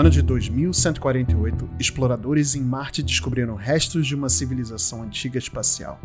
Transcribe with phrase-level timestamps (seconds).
[0.00, 6.00] ano de 2148, exploradores em Marte descobriram restos de uma civilização antiga espacial.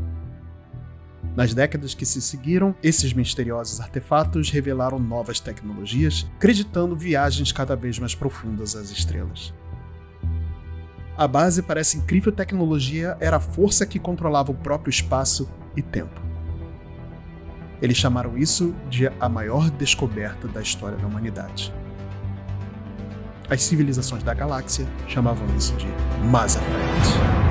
[1.33, 7.97] Nas décadas que se seguiram, esses misteriosos artefatos revelaram novas tecnologias, acreditando viagens cada vez
[7.97, 9.54] mais profundas às estrelas.
[11.18, 15.82] A base para essa incrível tecnologia era a força que controlava o próprio espaço e
[15.82, 16.21] tempo.
[17.82, 21.73] Eles chamaram isso de a maior descoberta da história da humanidade.
[23.50, 25.88] As civilizações da galáxia chamavam isso de
[26.24, 27.46] Mass Effect.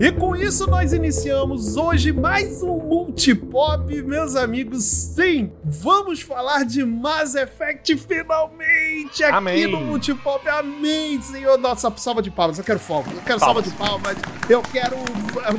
[0.00, 4.82] E com isso nós iniciamos hoje mais um Multipop, meus amigos.
[4.84, 9.66] Sim, vamos falar de Mass Effect finalmente aqui Amém.
[9.68, 10.46] no Multipop.
[10.48, 11.56] Amém, senhor.
[11.56, 12.58] Nossa, salva de palmas.
[12.58, 13.08] Eu quero fogo.
[13.14, 14.16] Eu quero salva de palmas.
[14.48, 14.96] Eu quero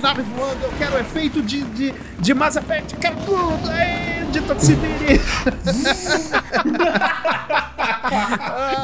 [0.02, 0.64] nave voando.
[0.64, 2.94] Eu quero efeito de, de, de Mass Effect.
[2.94, 3.72] Eu quero tudo.
[3.72, 5.20] Ei, de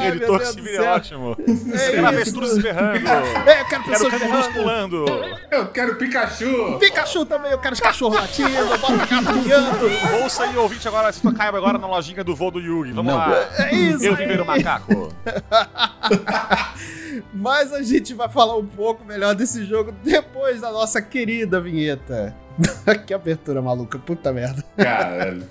[0.08, 1.36] Editor do civil é ótimo.
[1.72, 3.02] É avestruzes berrando.
[3.46, 5.04] É, eu quero Quero pessoas pulando.
[5.50, 6.78] Eu quero Pikachu!
[6.78, 9.90] Pikachu também, eu quero os cachorros latindo, bota gato miando.
[10.22, 12.92] Ouça aí, ouvinte, agora, se tu caiba agora na lojinha do voo do Yugi.
[12.92, 13.48] Vamos lá.
[13.58, 15.12] É isso Eu viver o macaco.
[17.34, 22.34] Mas a gente vai falar um pouco melhor desse jogo depois da nossa querida vinheta.
[23.06, 24.62] que abertura maluca, puta merda.
[24.76, 25.48] Caralho.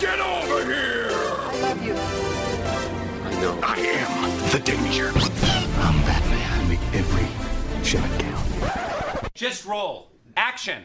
[0.00, 1.10] Get over here!
[1.10, 1.94] I love you.
[1.94, 3.58] I know.
[3.62, 5.10] I am the danger.
[5.80, 6.68] I'm Batman.
[6.68, 7.26] Make every
[7.84, 9.34] shot count.
[9.34, 10.10] Just roll.
[10.36, 10.84] Action.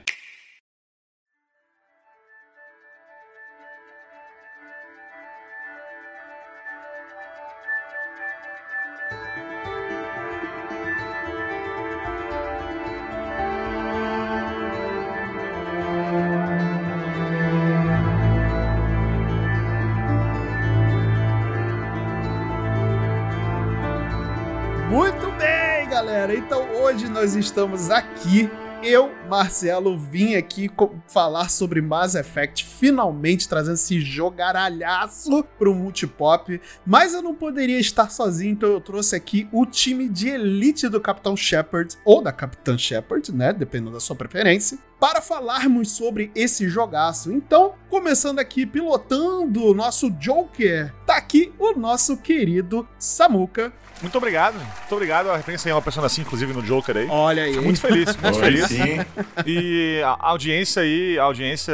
[26.23, 26.35] Galera.
[26.35, 28.49] Então hoje nós estamos aqui.
[28.81, 30.69] Eu, Marcelo, vim aqui
[31.07, 36.59] falar sobre Mass Effect, finalmente trazendo esse jogaralhaço pro Multipop.
[36.85, 40.99] Mas eu não poderia estar sozinho, então eu trouxe aqui o time de elite do
[40.99, 43.53] Capitão Shepard, ou da Capitã Shepard, né?
[43.53, 47.29] Dependendo da sua preferência, para falarmos sobre esse jogaço.
[47.29, 53.73] Então, começando aqui, pilotando o nosso Joker, tá aqui o nosso querido Samuka.
[54.01, 54.55] Muito obrigado.
[54.55, 55.29] Muito obrigado.
[55.29, 57.07] A referência aí é uma pessoa assim, inclusive, no Joker aí.
[57.09, 57.59] Olha aí.
[57.59, 58.67] Muito feliz, muito Oi, feliz.
[58.67, 58.99] sim.
[59.45, 61.73] E a a audiência aí, a audiência.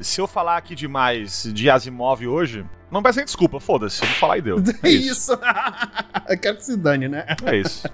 [0.00, 4.02] Se eu falar aqui demais de Asimov hoje, não peça nem desculpa, foda-se.
[4.02, 4.58] Eu vou falar e deu.
[4.58, 5.32] É É isso.
[5.32, 5.40] isso.
[6.28, 7.26] Eu quero que se dane, né?
[7.44, 7.86] É isso.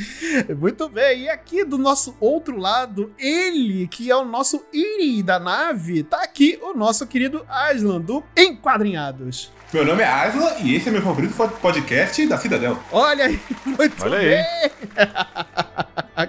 [0.56, 1.22] Muito bem.
[1.22, 6.22] E aqui do nosso outro lado, ele, que é o nosso Iri da nave, tá
[6.22, 9.50] aqui o nosso querido Aslan do Enquadrinhados.
[9.72, 12.78] Meu nome é Asla e esse é meu favorito podcast da Cidadel.
[12.92, 14.44] Olha aí, muito Olha bem.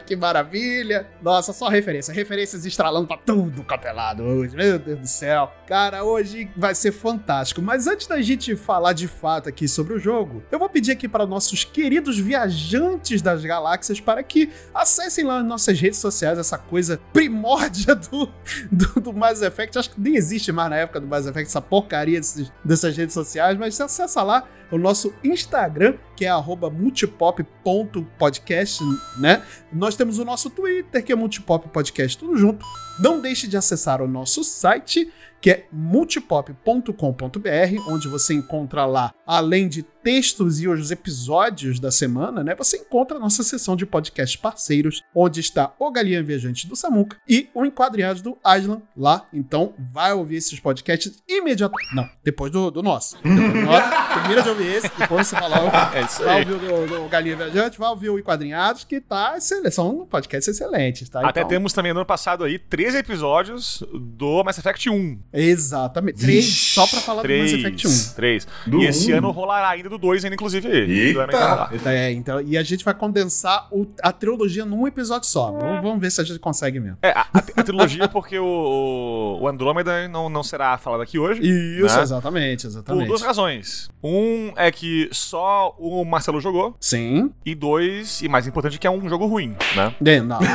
[0.06, 1.08] que maravilha.
[1.22, 2.14] Nossa, só referência.
[2.14, 4.56] Referências estralando pra tudo capelado hoje.
[4.56, 5.52] Meu Deus do céu.
[5.74, 7.60] Cara, hoje vai ser fantástico.
[7.60, 11.10] Mas antes da gente falar de fato aqui sobre o jogo, eu vou pedir aqui
[11.10, 16.60] para nossos queridos viajantes das galáxias para que acessem lá nas nossas redes sociais essa
[16.60, 18.32] coisa primórdia do,
[18.72, 19.80] do, do Mass Effect.
[19.80, 23.16] Acho que nem existe mais na época do Mass Effect essa porcaria desses- dessas redes
[23.16, 26.32] sociais, mas acessa lá o nosso Instagram, que é
[26.72, 28.80] multipop.podcast,
[29.18, 29.42] né?
[29.72, 32.64] Nós temos o nosso Twitter, que é Multipop Podcast, tudo junto.
[33.00, 35.12] Não deixe de acessar o nosso site,
[35.44, 42.44] que é multipop.com.br, onde você encontra lá, além de textos e os episódios da semana,
[42.44, 42.54] né?
[42.56, 47.18] Você encontra a nossa seção de podcasts parceiros, onde está o Galinha Viajante do Samuca
[47.28, 49.28] e o Enquadreados do Aslan lá.
[49.34, 51.96] Então, vai ouvir esses podcasts imediatamente.
[51.96, 53.18] Não, depois do, do nosso.
[53.24, 54.14] Depois do nosso.
[54.14, 55.92] Termina de ouvir esse, depois você vai lá.
[55.96, 56.52] É isso Vai aí.
[56.52, 59.74] ouvir o do, do Galinha Viajante, vai ouvir o Enquadrinhados, que tá excelente.
[59.76, 61.28] São podcasts excelentes, tá?
[61.28, 65.20] Até Então, temos também no ano passado aí três episódios do Mass Effect 1.
[65.34, 66.20] Exatamente.
[66.20, 67.52] Três, só pra falar Três.
[67.52, 68.14] do Mass Effect 1.
[68.16, 68.48] Três.
[68.68, 69.18] Do e esse um.
[69.18, 70.68] ano rolará ainda do 2 ainda, inclusive.
[70.70, 71.24] Eita.
[71.72, 71.94] Ainda.
[71.94, 75.52] É, então, e a gente vai condensar o- a trilogia num episódio só.
[75.52, 76.98] Vamos, vamos ver se a gente consegue mesmo.
[77.02, 81.42] É, a, a- a trilogia, porque o, o Andrômeda não, não será falado aqui hoje.
[81.42, 82.02] Isso, né?
[82.04, 83.08] exatamente, Por exatamente.
[83.08, 83.90] duas razões.
[84.04, 87.32] Um é que só o Marcelo jogou, Sim.
[87.46, 89.96] e dois, e mais importante, que é um jogo ruim, né?
[90.06, 90.48] É, não, aí,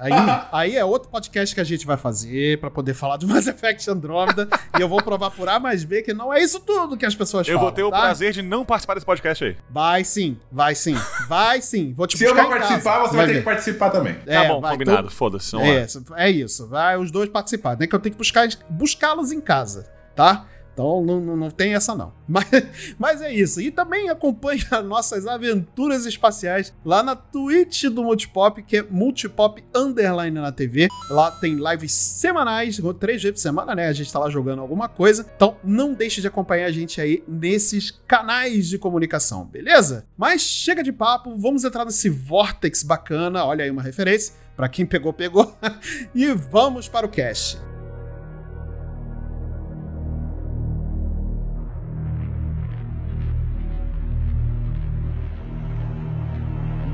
[0.00, 3.26] aí, aí, aí é outro podcast que a gente vai fazer pra poder falar de
[3.26, 4.48] Mass Effect Effect Andromeda
[4.78, 7.14] e eu vou provar por A mais B que não é isso tudo que as
[7.14, 7.62] pessoas Eu falam.
[7.68, 8.00] vou ter o tá?
[8.00, 9.56] prazer de não participar desse podcast aí.
[9.68, 10.96] Vai sim, vai sim,
[11.28, 11.92] vai sim.
[11.94, 13.38] Vou te Se eu vou em casa, participar, você vai ter ver.
[13.38, 14.14] que participar também.
[14.14, 15.02] Tá É, bom, vai, combinado.
[15.04, 15.56] todo- Foda-se.
[15.56, 15.86] É,
[16.16, 17.86] é isso, vai os dois participar, né?
[17.86, 20.44] Que eu tenho que buscar buscá-los em casa, tá?
[20.72, 22.12] Então não, não, não tem essa não.
[22.30, 22.46] Mas,
[22.96, 23.60] mas é isso.
[23.60, 30.38] E também acompanha nossas aventuras espaciais lá na Twitch do Multipop, que é Multipop Underline
[30.38, 30.86] na TV.
[31.10, 33.88] Lá tem lives semanais, três vezes por semana, né?
[33.88, 35.26] A gente tá lá jogando alguma coisa.
[35.34, 40.06] Então não deixe de acompanhar a gente aí nesses canais de comunicação, beleza?
[40.16, 43.44] Mas chega de papo, vamos entrar nesse vortex bacana.
[43.44, 44.34] Olha aí uma referência.
[44.56, 45.52] Pra quem pegou, pegou.
[46.14, 47.58] e vamos para o cast.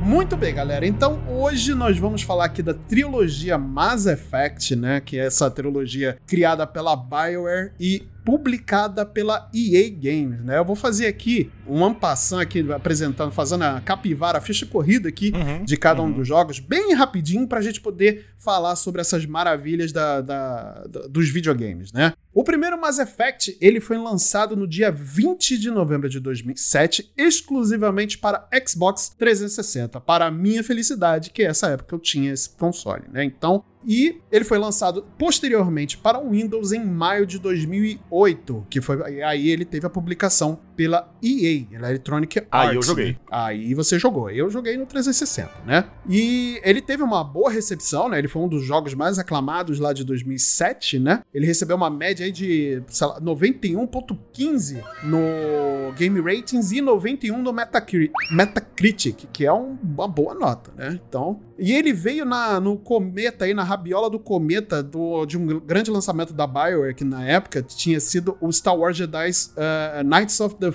[0.07, 0.87] Muito bem, galera.
[0.87, 5.01] Então, hoje nós vamos falar aqui da trilogia Mass Effect, né?
[5.01, 10.59] Que é essa trilogia criada pela BioWare e publicada pela EA Games, né?
[10.59, 15.33] Eu vou fazer aqui um ampassant aqui apresentando, fazendo a capivara, a ficha corrida aqui
[15.35, 16.13] Uhum, de cada um uhum.
[16.13, 21.29] dos jogos, bem rapidinho pra gente poder falar sobre essas maravilhas da, da- da- dos
[21.29, 22.13] videogames, né?
[22.37, 28.19] O primeiro Mass Effect, ele foi lançado no dia 20 de novembro de 2007, exclusivamente
[28.19, 33.25] para Xbox 360, para minha felicidade, que é essa época eu tinha esse console, né?
[33.25, 39.23] Então, e ele foi lançado posteriormente para o Windows em maio de 2008, que foi
[39.23, 42.71] aí ele teve a publicação pela EA, Electronic Arts.
[42.71, 43.13] Aí eu joguei.
[43.13, 43.17] né?
[43.31, 44.31] Aí você jogou.
[44.31, 45.85] Eu joguei no 360, né?
[46.09, 48.19] E ele teve uma boa recepção, né?
[48.19, 51.23] Ele foi um dos jogos mais aclamados lá de 2007, né?
[51.33, 57.53] Ele recebeu uma média aí de, sei lá, 91.15 no Game Ratings e 91 no
[57.53, 61.01] Metacri- Metacritic, que é um- uma boa nota, né?
[61.09, 65.59] Então, e ele veio na, no cometa aí, na rabiola do cometa do, de um
[65.61, 70.39] grande lançamento da BioWare, que na época tinha sido o Star Wars Jedi uh, Knights
[70.41, 70.66] of the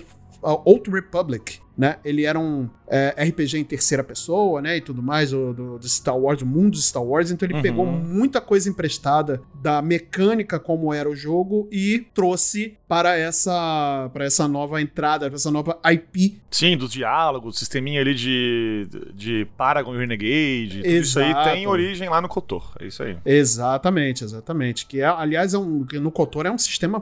[0.41, 1.97] Old Republic, né?
[2.03, 4.75] Ele era um é, RPG em terceira pessoa, né?
[4.77, 7.31] E tudo mais, o, do, do Star Wars, do mundo de Star Wars.
[7.31, 7.61] Então ele Uhum.
[7.61, 14.25] pegou muita coisa emprestada da mecânica como era o jogo e trouxe para essa, para
[14.25, 19.95] essa nova entrada, para essa nova IP Sim, dos diálogos, sisteminha ali de, de Paragon
[19.95, 20.81] e Renegade.
[20.83, 22.73] Tudo isso aí tem origem lá no Kotor.
[22.79, 23.15] É isso aí.
[23.25, 24.85] Exatamente, exatamente.
[24.85, 27.01] Que é, aliás, é um, que no Kotor é um sistema,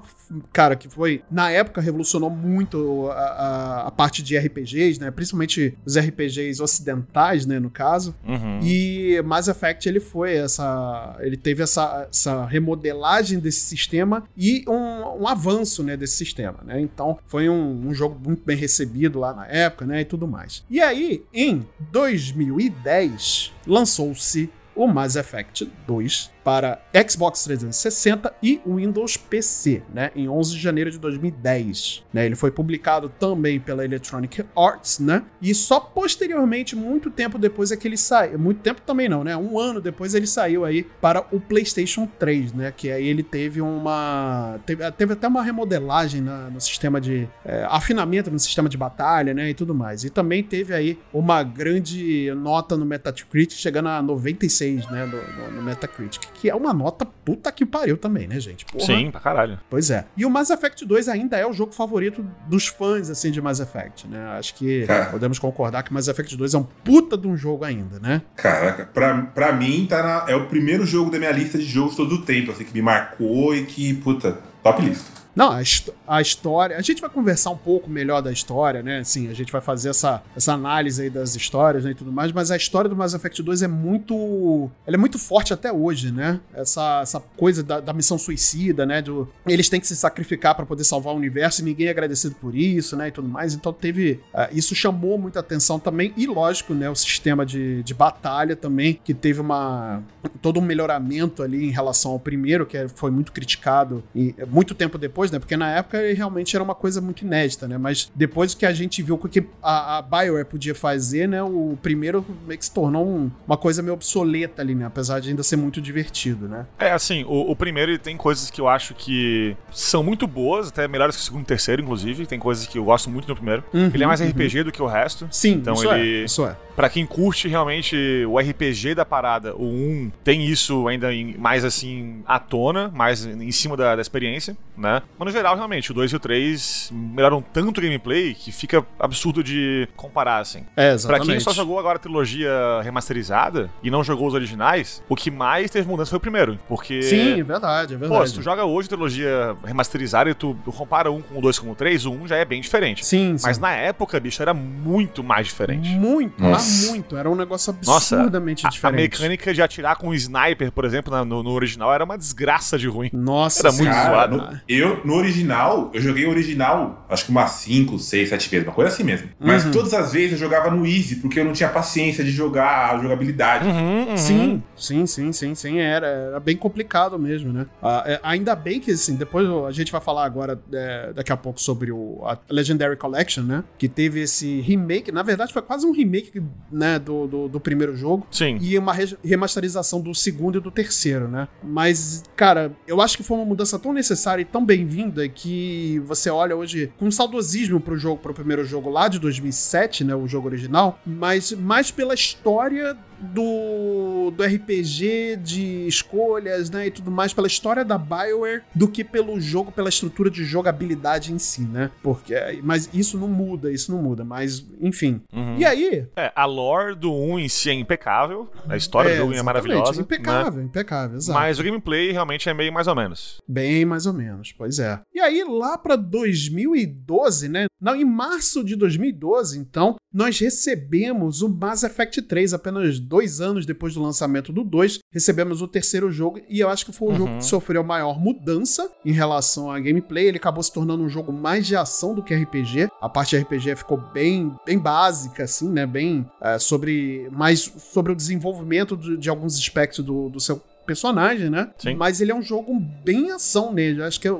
[0.53, 5.09] cara, que foi, na época, revolucionou muito a, a- a parte de RPGs, né?
[5.09, 8.15] Principalmente os RPGs ocidentais, né, no caso.
[8.27, 8.59] Uhum.
[8.63, 15.23] E Mass Effect ele foi essa, ele teve essa, essa remodelagem desse sistema e um,
[15.23, 16.79] um avanço, né, desse sistema, né?
[16.79, 20.63] Então foi um, um jogo muito bem recebido lá na época, né, e tudo mais.
[20.69, 24.49] E aí, em 2010, lançou-se
[24.79, 30.89] o Mass Effect 2 para Xbox 360 e Windows PC, né, em 11 de janeiro
[30.89, 32.03] de 2010.
[32.13, 37.71] Né, ele foi publicado também pela Electronic Arts, né, e só posteriormente, muito tempo depois
[37.71, 40.83] é que ele saiu, muito tempo também não, né, um ano depois ele saiu aí
[41.01, 46.21] para o PlayStation 3, né, que aí ele teve uma, teve, teve até uma remodelagem
[46.21, 50.03] na- no sistema de é, afinamento no sistema de batalha, né, e tudo mais.
[50.03, 55.51] E também teve aí uma grande nota no Metacritic, chegando a 96, né, no, no-
[55.57, 58.65] no Metacritic, que é uma nota puta que pariu também, né, gente?
[58.65, 58.85] Porra.
[58.85, 59.59] Sim, pra caralho.
[59.69, 60.05] Pois é.
[60.17, 63.59] E o Mass Effect 2 ainda é o jogo favorito dos fãs, assim, de Mass
[63.59, 64.27] Effect, né?
[64.37, 65.05] Acho que Cara.
[65.05, 68.21] podemos concordar que Mass Effect 2 é um puta de um jogo ainda, né?
[68.35, 71.95] Caraca, pra, pra mim tá na- é o primeiro jogo da minha lista de jogos
[71.95, 75.18] todo o tempo, assim, que me marcou e que, puta, top lista.
[75.39, 75.61] Não, a,
[76.05, 76.75] a história.
[76.75, 78.99] A gente vai conversar um pouco melhor da história, né?
[78.99, 82.33] Assim, a gente vai fazer essa, essa análise aí das histórias né, e tudo mais,
[82.33, 84.69] mas a história do Mass Effect 2 é muito.
[84.85, 86.41] Ela é muito forte até hoje, né?
[86.53, 89.01] Essa, essa coisa da, da missão suicida, né?
[89.01, 92.35] Do, eles têm que se sacrificar para poder salvar o universo e ninguém é agradecido
[92.35, 93.07] por isso, né?
[93.07, 93.53] E tudo mais.
[93.53, 94.19] Então teve.
[94.33, 96.13] ah, isso chamou muita atenção também.
[96.17, 96.89] E lógico, né?
[96.89, 100.03] O sistema de, de batalha também, que teve uma.
[100.41, 104.75] todo um melhoramento ali em relação ao primeiro, que é- foi muito criticado e muito
[104.75, 105.39] tempo depois, né?
[105.39, 107.77] Porque na época ele realmente era uma coisa muito inédita, né?
[107.77, 111.41] Mas depois que a gente viu o que a, a BioWare podia fazer, né?
[111.43, 114.85] O primeiro meio que se tornou um- uma coisa meio obsoleta ali, né?
[114.85, 116.65] Apesar de ainda ser muito divertido, né?
[116.77, 120.87] É, assim, o, o primeiro tem coisas que eu acho que são muito boas, até
[120.87, 122.25] melhores que o segundo e terceiro, inclusive.
[122.25, 123.63] Tem coisas que eu gosto muito no primeiro.
[123.73, 124.27] Uhum, ele é mais uhum.
[124.29, 125.27] RPG do que o resto.
[125.31, 126.25] Sim, Então isso ele- é.
[126.25, 126.55] Isso é.
[126.75, 127.95] Pra quem curte realmente
[128.25, 133.25] o RPG da parada, o 1 tem isso ainda em- mais assim à tona, mais
[133.25, 135.01] em cima da, da experiência, né?
[135.19, 138.85] Mas no geral, realmente, o 2 e o 3 melhoram tanto o gameplay que fica
[138.97, 140.59] absurdo de comparar, assim.
[140.77, 141.27] É, Pra exatamente.
[141.27, 142.49] quem só jogou agora a trilogia
[142.81, 146.57] remasterizada e não jogou os originais, o que mais teve mudança foi o primeiro.
[146.67, 147.01] Porque.
[147.01, 148.29] Sim, é verdade, é Pô, verdade.
[148.29, 151.69] se tu joga hoje a trilogia remasterizada e tu compara um com o 2 com
[151.71, 153.05] o 3, o 1 já é bem diferente.
[153.05, 153.45] Sim, sim.
[153.45, 155.89] Mas na época, bicho, era muito mais diferente.
[155.89, 156.53] Muito, Nossa.
[156.81, 157.17] mas muito.
[157.17, 159.01] Era um negócio Nossa, absurdamente A, a diferente.
[159.19, 162.77] mecânica de atirar com um sniper, por exemplo, na- no, no original era uma desgraça
[162.77, 163.09] de ruim.
[163.13, 164.09] Nossa, Era muito senhora.
[164.09, 164.61] zoado.
[164.67, 168.73] eu, no original, eu joguei o original, acho que umas 5, 6, 7 vezes, uma
[168.73, 169.29] coisa assim mesmo.
[169.39, 169.71] Mas Uhum.
[169.71, 172.97] todas as vezes eu jogava no Easy, porque eu não tinha paciência de jogar a
[173.01, 173.67] jogabilidade.
[173.67, 174.17] Uhum, uhum.
[174.17, 175.79] Sim, sim, sim, sim, sim.
[175.79, 177.65] Era, era bem complicado mesmo, né?
[177.81, 181.37] Ah, é, ainda bem que, assim, depois a gente vai falar agora, é, daqui a
[181.37, 183.63] pouco, sobre o a Legendary Collection, né?
[183.77, 185.11] Que teve esse remake.
[185.11, 186.99] Na verdade, foi quase um remake, né?
[186.99, 188.27] Do, do, do primeiro jogo.
[188.31, 188.57] Sim.
[188.61, 191.47] E uma re- remasterização do segundo e do terceiro, né?
[191.63, 194.98] Mas, cara, eu acho que foi uma mudança tão necessária e tão bem-vinda
[195.33, 200.15] que você olha hoje com saudosismo pro jogo, pro primeiro jogo lá de 2007, né?
[200.15, 206.87] O jogo original, mas mais pela história do, do RPG, de escolhas, né?
[206.87, 211.33] E tudo mais, pela história da BioWare, do que pelo jogo, pela estrutura de jogabilidade
[211.33, 211.91] em si, né?
[212.01, 214.23] Porque, mas isso não muda, isso não muda.
[214.23, 215.21] Mas, enfim.
[215.33, 215.57] Uhum.
[215.57, 219.31] E aí, É, a lore do 1 em si é impecável, a história do jogo
[219.31, 219.99] é exatamente, maravilhosa.
[219.99, 220.01] né?
[220.03, 221.39] Impecável, impecável, exato.
[221.39, 223.39] Mas o gameplay realmente é meio mais ou menos.
[223.47, 224.99] Bem mais ou menos, pois é.
[225.13, 227.67] E aí, lá pra 2012, né?
[227.79, 233.65] Não, em março de 2012, então, nós recebemos o Mass Effect 3, apenas dois anos
[233.65, 237.15] depois do lançamento do 2, recebemos o terceiro jogo, e eu acho que foi o
[237.15, 240.27] jogo que sofreu maior mudança em relação a gameplay.
[240.27, 242.89] Ele acabou se tornando um jogo mais de ação do que RPG.
[243.01, 245.87] A parte RPG ficou bem, bem básica, assim, né?
[245.87, 247.27] Bem é, sobre.
[247.31, 250.61] mais sobre o desenvolvimento de, de alguns aspectos do, do seu
[250.93, 251.69] personagem, né?
[251.77, 251.95] Sim.
[251.95, 254.01] Mas ele é um jogo bem ação nele.
[254.01, 254.31] Acho que é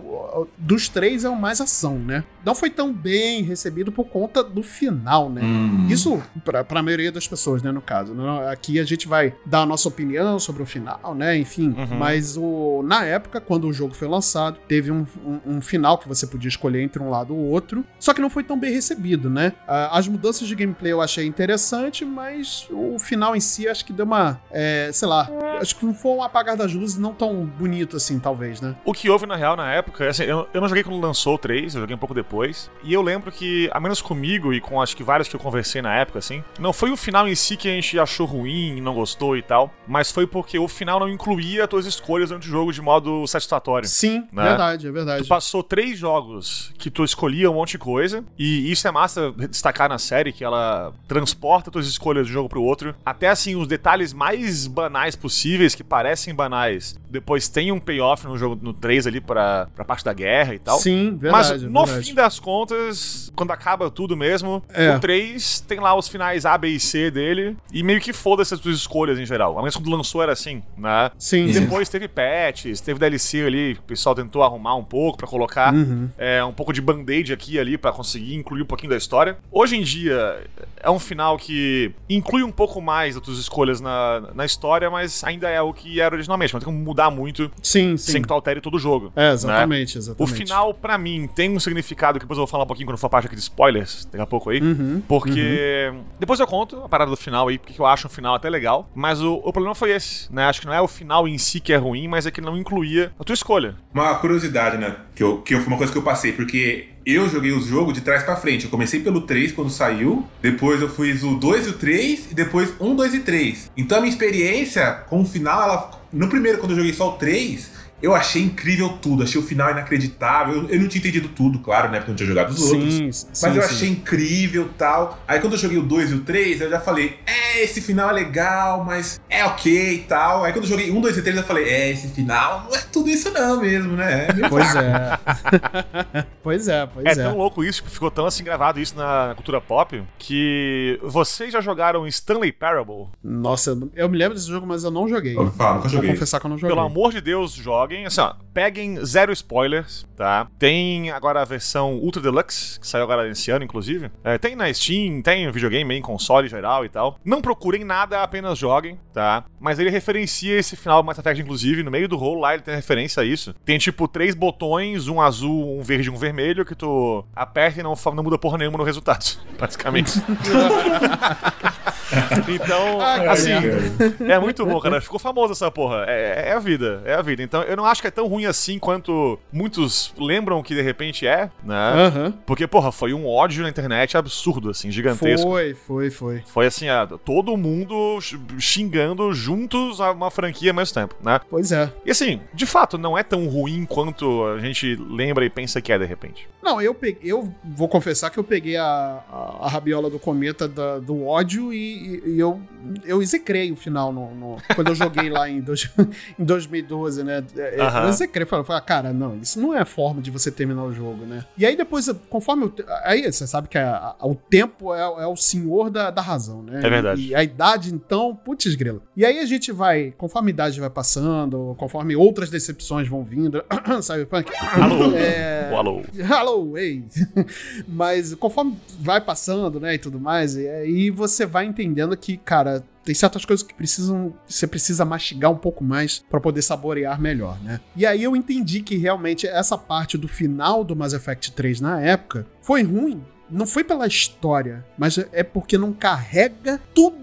[0.58, 2.24] dos três é o mais ação, né?
[2.44, 5.42] Não foi tão bem recebido por conta do final, né?
[5.44, 5.88] Hum.
[5.90, 8.14] Isso pra, pra maioria das pessoas, né, no caso.
[8.16, 8.50] né?
[8.52, 11.38] Aqui a gente vai dar a nossa opinião sobre o final, né?
[11.38, 11.98] Enfim, Uhum.
[12.00, 16.08] mas o, na época, quando o jogo foi lançado, teve um, um- um final que
[16.08, 19.30] você podia escolher entre um lado ou outro, só que não foi tão bem recebido,
[19.30, 19.54] né?
[19.68, 24.06] As mudanças de gameplay eu achei interessante, mas o final em si acho que deu
[24.06, 25.30] uma, é, sei lá,
[25.62, 28.76] acho que não foi um apagar das luzes não tão bonito assim, talvez, né?
[28.86, 31.38] O que houve na real na época, assim, eu, eu não joguei quando lançou o
[31.38, 32.72] 3, eu joguei um pouco depois.
[32.84, 35.82] E eu lembro que, a menos comigo e com acho que vários que eu conversei
[35.82, 38.94] na época, assim, não foi o final em si que a gente achou ruim, não
[38.94, 42.52] gostou e tal, mas foi porque o final não incluía as tuas escolhas durante o
[42.52, 43.88] jogo de modo satisfatório.
[43.88, 44.44] Sim, Né?
[44.44, 45.24] verdade, é verdade.
[45.24, 49.32] Tu passou três jogos que tu escolhia um monte de coisa, e isso é massa
[49.50, 52.96] destacar na série, que ela transporta tuas escolhas de um jogo pro outro.
[53.06, 58.38] Até assim, os detalhes mais banais possíveis, que parecem banais, depois tem um payoff no
[58.38, 60.78] jogo no 3 ali pra, pra parte da guerra e tal.
[60.80, 61.68] Sim, Mas verdade.
[61.70, 62.08] no verdade.
[62.08, 64.96] fim das contas, quando acaba tudo mesmo, É.
[64.96, 68.54] o 3 tem lá os finais A, B e C dele, e meio que foda-se
[68.54, 69.52] as tuas escolhas em geral.
[69.56, 71.12] Ao menos quando lançou era assim, né?
[71.18, 71.62] Sim, sim.
[71.62, 76.10] Depois teve patches, teve DLC ali, o pessoal tentou arrumar um pouco pra colocar Uhum.
[76.18, 79.38] é, um pouco de band-aid aqui e ali pra conseguir incluir um pouquinho da história.
[79.52, 80.44] Hoje em dia,
[80.78, 85.24] é um final que inclui um pouco mais das tuas escolhas na, na história, mas
[85.24, 86.54] ainda é o que era originalmente.
[86.54, 88.14] Não tem como mudar muito Sim, sim.
[88.14, 89.12] sem que tu altere todo o jogo.
[89.16, 89.34] É, né?
[89.34, 90.36] exatamente, O exatamente.
[90.36, 93.06] final, pra mim, tem um significado que depois eu vou falar um pouquinho quando for
[93.08, 94.60] a parte aqui de spoilers, daqui a pouco aí.
[94.60, 95.02] Uhum.
[95.08, 95.94] Porque.
[96.20, 98.90] Depois eu conto a parada do final aí, porque eu acho um final até legal.
[98.96, 100.46] Mas o, o problema foi esse, né?
[100.46, 102.58] Acho que não é o final em si que é ruim, mas é que não
[102.58, 103.76] incluía a tua escolha.
[103.94, 104.96] Uma curiosidade, né?
[105.16, 108.02] Que, eu, que foi uma coisa que eu passei, porque eu joguei o jogo de
[108.02, 108.66] trás pra frente.
[108.66, 112.36] Eu comecei pelo 3 quando saiu, depois eu fiz o 2 e o 3, e
[112.36, 113.72] depois 1, 2 e 3.
[113.76, 115.99] Então a minha experiência com o final, ela.
[116.12, 117.79] No primeiro, quando eu joguei só o 3.
[118.02, 120.64] Eu achei incrível tudo, achei o final inacreditável.
[120.64, 121.98] Eu, eu não tinha entendido tudo, claro, né?
[122.00, 122.94] Porque eu não tinha jogado os outros.
[122.94, 123.60] Sim, Mas sim, eu sim.
[123.76, 125.20] achei incrível tal.
[125.28, 128.10] Aí quando eu joguei o 2 e o 3, eu já falei, é, esse final
[128.10, 130.44] é legal, mas é ok e tal.
[130.44, 132.82] Aí quando eu joguei 1, 2 e 3, eu falei, é, esse final não é
[132.92, 134.28] tudo isso não mesmo, né?
[134.30, 135.20] É Pois é.
[136.44, 137.16] pois é, pois É, é.
[137.26, 141.62] tão louco isso, que ficou tão assim gravado isso na cultura pop, que vocês já
[141.62, 143.08] jogaram Stanley Parable?
[143.24, 145.36] Nossa, eu- eu me lembro desse jogo, mas eu não joguei.
[145.36, 146.12] Eu falo, nunca Vou joguei.
[146.12, 146.76] confessar que eu não joguei.
[146.76, 147.56] Pelo amor de Deus,
[147.90, 148.06] joguem.
[148.06, 150.48] Assim, ó, peguem zero spoilers, tá?
[150.58, 154.12] Tem agora a versão Ultra Deluxe, que saiu agora esse ano, inclusive.
[154.24, 157.18] É, tem na Steam, tem videogame, em console geral e tal.
[157.26, 159.44] Não procurem nada, apenas joguem, tá?
[159.60, 162.64] Mas ele referencia esse final do Mass Effect, inclusive, no meio do rolo lá ele
[162.64, 163.54] tem referência a isso.
[163.66, 167.84] Tem tipo três botões, um azul, um verde e um vermelho, que tu aperta e
[167.84, 169.26] não, não muda porra nenhuma no resultado,
[169.58, 170.14] basicamente.
[172.48, 174.34] Então, Ah, assim, cara.
[174.34, 175.00] é muito bom, cara.
[175.02, 176.06] Ficou famoso essa porra.
[176.08, 177.44] É, é a vida, é a vida.
[177.44, 181.28] Então, eu não acho que é tão ruim assim quanto muitos lembram que de repente
[181.28, 181.76] é, né?
[181.76, 182.34] Aham.
[182.46, 185.48] Porque, porra, foi um ódio na internet absurdo, assim, gigantesco.
[185.50, 186.44] Foi, foi, foi.
[186.46, 188.20] Foi assim, ah, todo mundo
[188.58, 191.40] xingando juntos a uma franquia ao mesmo tempo, né?
[191.50, 191.92] Pois é.
[192.06, 195.92] E assim, de fato, não é tão ruim quanto a gente lembra e pensa que
[195.92, 196.48] é de repente.
[196.62, 198.84] Não, eu peguei, eu vou confessar que eu peguei a,
[199.32, 202.62] a, a rabiola do cometa da- do ódio e, e eu,
[203.06, 205.90] eu execrei o final no, no- quando eu joguei lá em, dois-
[206.40, 207.44] em 2012, né?
[207.58, 208.04] É, Aham.
[208.04, 211.26] Eu execrei, falei, falei, cara, não, isso não é forma de você terminar o jogo,
[211.26, 211.44] né?
[211.58, 215.28] E aí depois, conforme te- aí você sabe que a- a- o tempo é, é
[215.28, 216.80] o senhor da, da razão, né?
[216.84, 217.22] É verdade.
[217.28, 219.02] E, a idade, então, putz grilo.
[219.16, 223.64] E aí a gente vai, conforme a idade vai passando, conforme outras decepções vão vindo,
[224.02, 225.12] Cyberpunk, Alô?
[225.16, 225.74] É...
[225.76, 226.02] Alô.
[226.18, 227.04] Hello, ei.
[227.88, 232.84] Mas conforme vai passando, né, e tudo mais, e aí você vai entendendo que, cara,
[233.04, 237.58] tem certas coisas que precisam, você precisa mastigar um pouco mais pra poder saborear melhor,
[237.64, 237.80] né?
[237.96, 242.00] E aí eu entendi que realmente essa parte do final do Mass Effect 3 na
[242.02, 243.24] época foi ruim.
[243.50, 247.18] Não foi pela história, mas é porque não carrega tudo,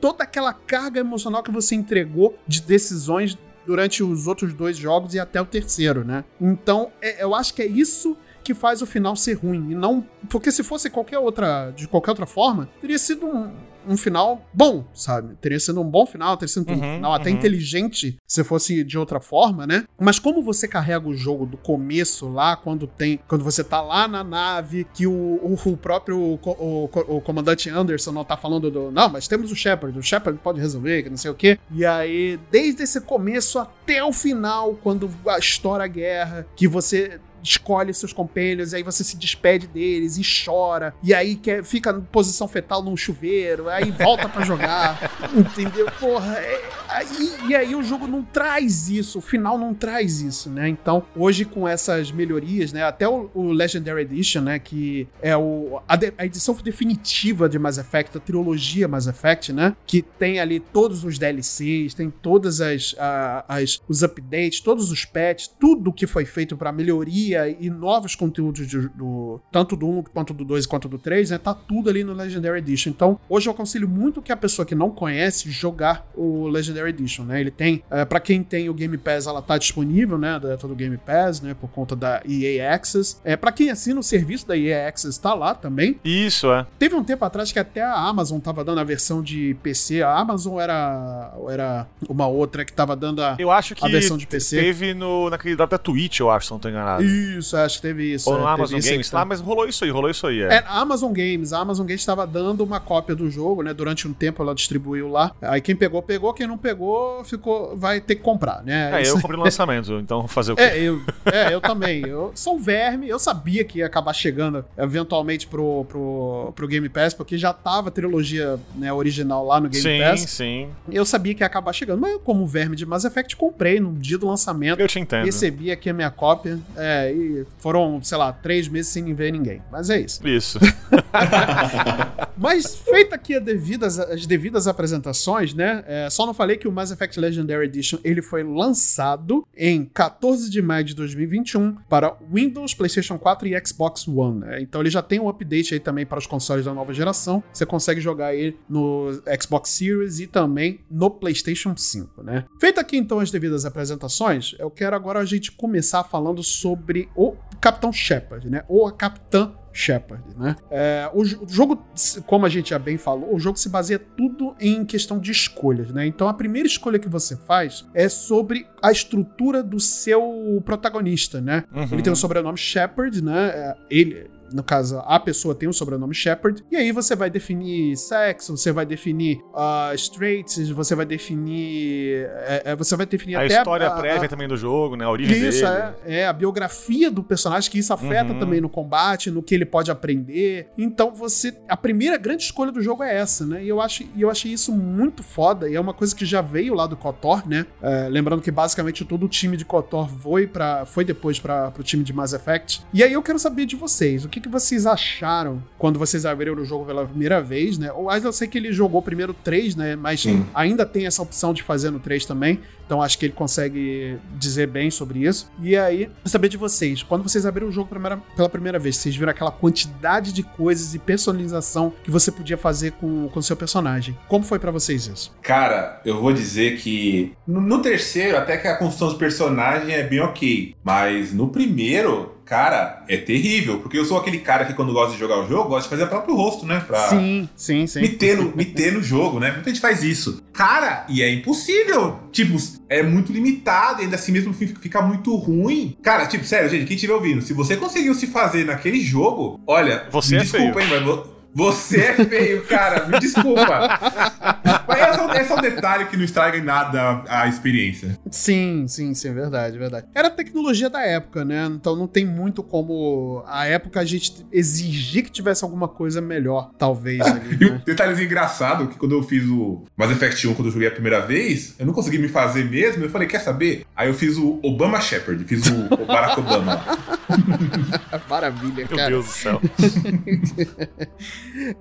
[0.00, 5.18] toda aquela carga emocional que você entregou de decisões durante os outros dois jogos e
[5.18, 6.22] até o terceiro, né?
[6.40, 9.70] Então, é- eu acho que é isso que faz o final ser ruim.
[9.70, 10.06] E não.
[10.28, 11.70] Porque se fosse qualquer outra.
[11.70, 13.50] De qualquer outra forma, teria sido um,
[13.86, 15.34] um final bom, sabe?
[15.40, 17.36] Teria sido um bom final, teria sido um Uhum, final até uhum.
[17.36, 19.84] inteligente se fosse de outra forma, né?
[19.98, 23.20] Mas como você carrega o jogo do começo lá, quando tem.
[23.28, 28.12] Quando você tá lá na nave, que o, o, o próprio o, o comandante Anderson
[28.12, 28.90] não tá falando do.
[28.90, 31.58] Não, mas temos o Shepard, o Shepard pode resolver, que não sei o quê.
[31.70, 37.92] E aí, desde esse começo até o final, quando estoura a guerra, que você escolhe
[37.94, 42.48] seus companheiros, aí você se despede deles e chora, e aí quer, fica em posição
[42.48, 45.86] fetal num chuveiro, aí volta pra jogar, entendeu?
[46.00, 50.48] Porra, é- aí- e aí o jogo não traz isso, o final não traz isso,
[50.48, 50.68] né?
[50.68, 55.80] Então, hoje com essas melhorias, né, até o, o Legendary Edition, né, que é o,
[55.86, 60.40] a, de- a edição definitiva de Mass Effect, a trilogia Mass Effect, né, que tem
[60.40, 65.92] ali todos os DLCs, tem todas as, a- as os updates, todos os patches, tudo
[65.92, 70.44] que foi feito pra melhoria e novos conteúdos de- do tanto do 1 quanto do
[70.44, 72.90] 2 quanto do 3, né, tá tudo ali no Legendary Edition.
[72.90, 77.24] Então, hoje eu aconselho muito que a pessoa que não conhece jogar o Legendary Edition,
[77.24, 77.40] né?
[77.40, 80.74] Ele tem, é, para quem tem o Game Pass, ela tá disponível, né, dentro do
[80.74, 83.16] Game Pass, né, por conta da EA Access.
[83.24, 85.98] É, para quem assina o serviço da EA Access tá lá também.
[86.04, 86.66] Isso, é.
[86.78, 90.02] Teve um tempo atrás que até a Amazon tava dando a versão de PC.
[90.02, 94.16] A Amazon era era uma outra que tava dando a Eu acho que A versão
[94.16, 94.58] de PC.
[94.60, 97.02] teve no, naquele da Twitch, eu acho, se não tô enganado.
[97.04, 97.23] Isso,
[97.54, 98.30] acho que teve isso.
[98.30, 99.06] Ou no é, Amazon isso Games.
[99.08, 100.42] que tá- Ah, mas rolou isso aí, rolou isso aí.
[100.42, 100.54] É.
[100.54, 101.52] É, a Amazon Games.
[101.52, 103.72] A Amazon Games estava dando uma cópia do jogo, né?
[103.74, 105.32] Durante um tempo ela distribuiu lá.
[105.42, 106.32] Aí quem pegou, pegou.
[106.34, 108.98] Quem não pegou, ficou, vai ter que comprar, né?
[108.98, 110.62] É, Isso- eu comprei no lançamento, então fazer o quê?
[110.62, 112.06] É, eu, é, eu também.
[112.06, 113.08] Eu sou um verme.
[113.08, 117.88] Eu sabia que ia acabar chegando eventualmente pro, pro, pro Game Pass, porque já tava
[117.88, 120.20] a trilogia né, original lá no Game sim, Pass.
[120.30, 120.68] sim.
[120.90, 122.00] Eu sabia que ia acabar chegando.
[122.00, 124.78] Mas eu, como verme de Mass Effect, comprei no dia do lançamento.
[124.80, 125.24] Eu te entendo.
[125.24, 126.58] Recebi aqui a minha cópia.
[126.76, 129.62] É, e foram, sei lá, três meses sem ver ninguém.
[129.70, 130.26] Mas é isso.
[130.26, 130.58] Isso.
[132.36, 135.84] Mas feita aqui devidas, as devidas apresentações, né?
[135.86, 140.50] é, só não falei que o Mass Effect Legendary Edition ele foi lançado em 14
[140.50, 144.40] de maio de 2021 para Windows, PlayStation 4 e Xbox One.
[144.40, 144.60] né?
[144.60, 147.42] Então ele já tem um update aí também para os consoles da nova geração.
[147.52, 152.44] Você consegue jogar ele no Xbox Series e também no PlayStation 5, né?
[152.60, 157.36] Feita aqui então as devidas apresentações, eu quero agora a gente começar falando sobre o
[157.60, 158.64] Capitão Shepard, né?
[158.68, 160.54] Ou a Capitã Shepard, né?
[160.70, 161.84] É, o, o jogo,
[162.26, 165.90] como a gente já bem falou, o jogo se baseia tudo em questão de escolhas,
[165.90, 166.06] né?
[166.06, 171.64] Então a primeira escolha que você faz é sobre a estrutura do seu protagonista, né?
[171.74, 171.88] Uhum.
[171.90, 173.48] Ele tem o sobrenome Shepard, né?
[173.48, 177.96] É, ele, no caso, a pessoa tem o sobrenome Shepard, e aí você vai definir
[177.96, 182.26] sexo, você vai definir uh, traits, você vai definir.
[182.46, 185.04] é, é, você vai definir A até história a- a- prévia também do jogo, né?
[185.04, 185.94] A origem isso, dele.
[186.06, 188.38] é, é a biografia do personagem, que isso afeta Uhum.
[188.38, 190.68] também no combate, no que ele pode aprender.
[190.76, 191.54] Então você.
[191.68, 193.64] A primeira grande escolha do jogo é essa, né?
[193.64, 195.68] E eu, acho, eu achei isso muito foda.
[195.68, 197.66] E é uma coisa que já veio lá do KOTOR, né?
[197.82, 201.82] É, lembrando que basicamente todo o time de KOTOR foi, pra, foi depois para pro
[201.82, 202.82] time de Mass Effect.
[202.92, 206.60] E aí eu quero saber de vocês, o que, que vocês acharam quando vocês abriram
[206.60, 207.92] o jogo pela primeira vez, né?
[207.92, 209.94] Ou eu sei que ele jogou primeiro 3, né?
[209.94, 210.44] Mas Sim.
[210.52, 212.60] ainda tem essa opção de fazer no 3 também.
[212.84, 215.50] Então acho que ele consegue dizer bem sobre isso.
[215.62, 219.14] E aí, saber de vocês, quando vocês abriram o jogo primeira, pela primeira vez, vocês
[219.14, 224.18] viram aquela quantidade de coisas e personalização que você podia fazer com o seu personagem.
[224.28, 225.34] Como foi para vocês isso?
[225.42, 230.02] Cara, eu vou dizer que no, no terceiro, até que a construção dos personagens é
[230.02, 230.74] bem ok.
[230.82, 233.78] Mas no primeiro, cara, é terrível.
[233.80, 236.04] Porque eu sou aquele cara que, quando gosta de jogar o jogo, gosta de fazer
[236.04, 236.82] o próprio rosto, né?
[236.86, 238.00] Pra Sim, sim, sim.
[238.00, 239.50] me ter, no, me ter no jogo, né?
[239.52, 240.42] Muita gente faz isso.
[240.52, 242.18] Cara, e é impossível.
[242.30, 242.56] Tipo,
[242.88, 245.96] é muito limitado, ainda assim mesmo fi- fica muito ruim.
[246.02, 250.06] Cara, tipo, sério, gente, quem estiver ouvindo, se você conseguiu se fazer naquele jogo, olha,
[250.10, 254.00] Você me é desculpa, hein, mas vo- você é feio, cara, me desculpa.
[255.32, 258.18] é, um, é um detalhe que não estraga em nada a, a experiência.
[258.30, 260.06] Sim, sim, sim, é verdade, é verdade.
[260.14, 261.66] Era a tecnologia da época, né?
[261.66, 266.70] Então não tem muito como a época a gente exigir que tivesse alguma coisa melhor,
[266.78, 267.82] talvez ali, E um né?
[267.84, 271.20] detalhezinho engraçado, que quando eu fiz o Mass Effect 1, quando eu joguei a primeira
[271.20, 273.84] vez, eu não consegui me fazer mesmo, eu falei, quer saber?
[273.94, 276.82] Aí eu fiz o Obama Shepard, fiz o, o Barack Obama.
[278.28, 279.10] Maravilha, Meu cara.
[279.10, 279.60] Deus do céu.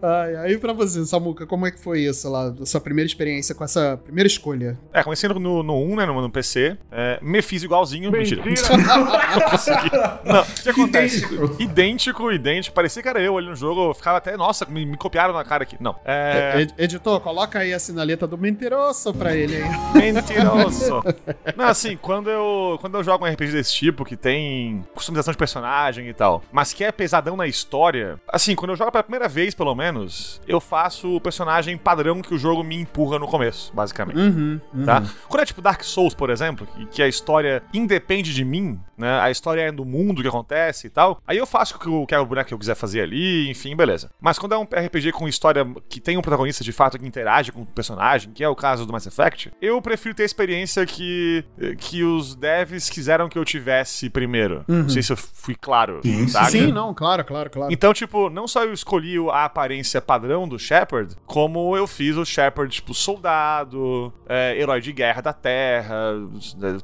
[0.01, 2.53] Ai, aí pra você, Samuca, como é que foi isso lá?
[2.65, 4.77] Sua primeira experiência com essa primeira escolha?
[4.91, 6.77] É, comecei no, no, no 1, né, no, no PC.
[6.91, 8.11] É, me fiz igualzinho.
[8.11, 8.43] Mentira.
[8.43, 8.77] Mentira.
[10.25, 11.17] Não, o que acontece?
[11.25, 11.61] Idêntico.
[11.61, 12.75] idêntico, idêntico.
[12.75, 13.89] Parecia que era eu ali no jogo.
[13.89, 15.77] Eu ficava até, nossa, me, me copiaram na cara aqui.
[15.79, 15.95] Não.
[16.05, 16.61] É.
[16.61, 19.63] Ed- Editor, coloca aí a sinaleta do mentiroso pra ele aí.
[20.13, 21.03] Mentiroso.
[21.55, 25.37] Não, assim, quando eu, quando eu jogo um RPG desse tipo, que tem customização de
[25.37, 29.27] personagem e tal, mas que é pesadão na história, assim, quando eu jogo pela primeira
[29.27, 33.71] vez, pelo menos, eu faço o personagem padrão que o jogo me empurra no começo,
[33.73, 34.17] basicamente.
[34.17, 34.85] Uhum, uhum.
[34.85, 35.03] Tá?
[35.27, 39.19] Quando é tipo Dark Souls, por exemplo, que, que a história independe de mim, né?
[39.19, 41.21] A história é do mundo que acontece e tal.
[41.27, 43.75] Aí eu faço o que, eu- que o boneco que eu quiser fazer ali, enfim,
[43.75, 44.09] beleza.
[44.21, 47.51] Mas quando é um RPG com história que tem um protagonista de fato que interage
[47.51, 50.85] com o personagem, que é o caso do Mass Effect, eu prefiro ter a experiência
[50.85, 51.43] que,
[51.77, 54.63] que os devs quiseram que eu tivesse primeiro.
[54.67, 55.99] Não sei se eu fui claro.
[56.03, 56.27] Sim?
[56.51, 57.73] Sim, não, claro, claro, claro.
[57.73, 62.25] Então, tipo, não só eu escolhi a aparência padrão do Shepard, como eu fiz o
[62.25, 65.95] Shepard, tipo, soldado, é, herói de guerra da Terra,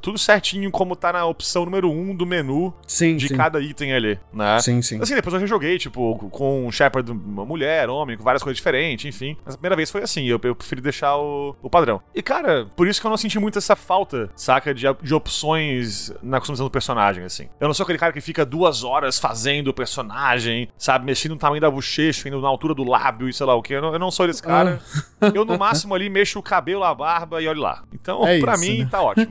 [0.01, 3.35] tudo certinho como tá na opção número 1 um do menu sim, de sim.
[3.35, 4.59] cada item ali, né?
[4.59, 4.99] Sim, sim.
[5.01, 9.05] Assim, depois eu rejoguei, tipo, com um Shepard, uma mulher, homem, com várias coisas diferentes,
[9.05, 9.37] enfim.
[9.45, 12.01] Mas a primeira vez foi assim, eu, eu preferi deixar o, o padrão.
[12.13, 16.11] E, cara, por isso que eu não senti muito essa falta, saca, de, de opções
[16.21, 17.47] na customização do personagem, assim.
[17.59, 21.37] Eu não sou aquele cara que fica duas horas fazendo o personagem, sabe, mexendo no
[21.37, 23.73] tamanho da bochecha, indo na altura do lábio e sei lá o que.
[23.73, 24.79] Eu não, eu não sou esse cara.
[25.33, 27.83] Eu, no máximo, ali, mexo o cabelo, a barba e olha lá.
[27.93, 28.87] Então, É pra isso, mim, né?
[28.89, 29.27] tá ótimo.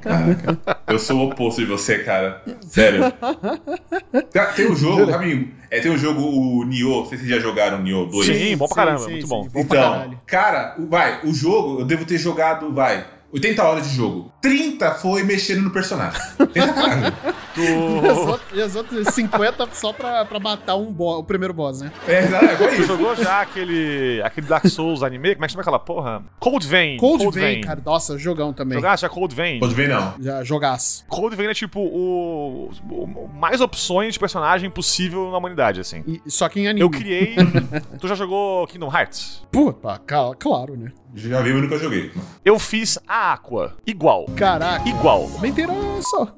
[0.86, 2.42] Eu sou o oposto de você, cara.
[2.66, 3.12] Sério.
[4.56, 7.40] Tem- um jogo, Rabinho, é, tem um jogo, o Nioh, não sei se vocês já
[7.40, 8.26] jogaram o Nioh 2.
[8.26, 9.48] Sim, bom pra caramba, sim, muito sim, bom.
[9.52, 13.94] Bom pra Então, cara, vai, o jogo, eu devo ter jogado, vai, 80 horas de
[13.94, 14.32] jogo.
[14.40, 16.20] 30 foi mexendo no personagem.
[16.52, 17.12] Tem sacanagem.
[17.62, 21.52] E as outras- E as outras 50 só pra, pra matar um bo- o primeiro
[21.54, 21.92] boss, né?
[22.06, 22.84] É, é tu isso.
[22.84, 25.34] jogou já aquele, aquele Dark Souls anime?
[25.34, 26.22] Como é que chama aquela porra?
[26.38, 26.96] Cold Vein.
[26.98, 27.80] Cold, Vein, cara.
[27.84, 28.78] Nossa, jogão também.
[28.78, 29.58] Jogasse já Cold Vein?
[29.60, 30.14] Pode ver, não.
[30.20, 31.04] Já jogaço.
[31.08, 36.02] Cold Vein é tipo o, o- mais opções de personagem possível na humanidade, assim.
[36.06, 36.80] E, só que em anime.
[36.80, 37.36] Eu criei.
[38.00, 39.42] tu já jogou Kingdom Hearts?
[39.50, 40.00] Puta,
[40.38, 40.90] claro, né?
[41.14, 42.12] Já vi, mas nunca joguei.
[42.44, 43.74] Eu fiz a Aqua.
[43.86, 44.26] Igual.
[44.36, 44.86] Caraca.
[44.88, 45.26] Igual.
[45.40, 46.32] Mentiroso.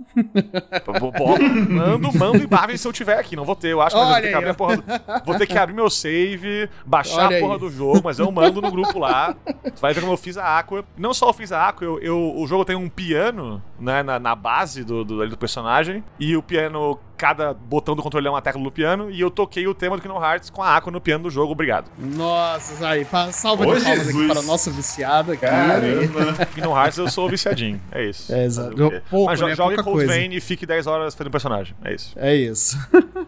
[1.69, 3.35] Mando, mando e Marvel se eu tiver aqui.
[3.37, 4.77] Não vou ter, eu acho, mas eu vou ter Olha que abrir aí, a porra
[4.77, 7.61] do, Vou ter que abrir meu save, baixar Olha a porra aí.
[7.61, 9.35] do jogo, mas eu mando no grupo lá.
[9.75, 10.85] Tu vai ver como eu fiz a Aqua.
[10.97, 14.19] Não só eu fiz a Aqua, eu, eu- o jogo tem um piano né, na,
[14.19, 16.05] na base do, do, ali do personagem.
[16.19, 19.11] E o piano, cada botão do controle é uma tecla do piano.
[19.11, 21.53] E eu toquei o tema do Kingdom Hearts com a Aqua no piano do jogo.
[21.53, 21.91] Obrigado.
[21.99, 25.43] Nossa, aí, salva Ô, de palmas aqui para o nosso viciado aqui.
[25.43, 26.47] Caramba.
[26.55, 27.81] Kingdom Hearts eu sou viciadinho.
[27.91, 28.33] É isso.
[28.33, 28.77] É, exato.
[29.09, 29.57] Pouco, mas né?
[29.57, 30.13] Pouca Cold coisa.
[30.13, 31.75] Vein e fique 10 horas fazendo personagem.
[31.83, 32.13] É isso.
[32.17, 32.79] É isso.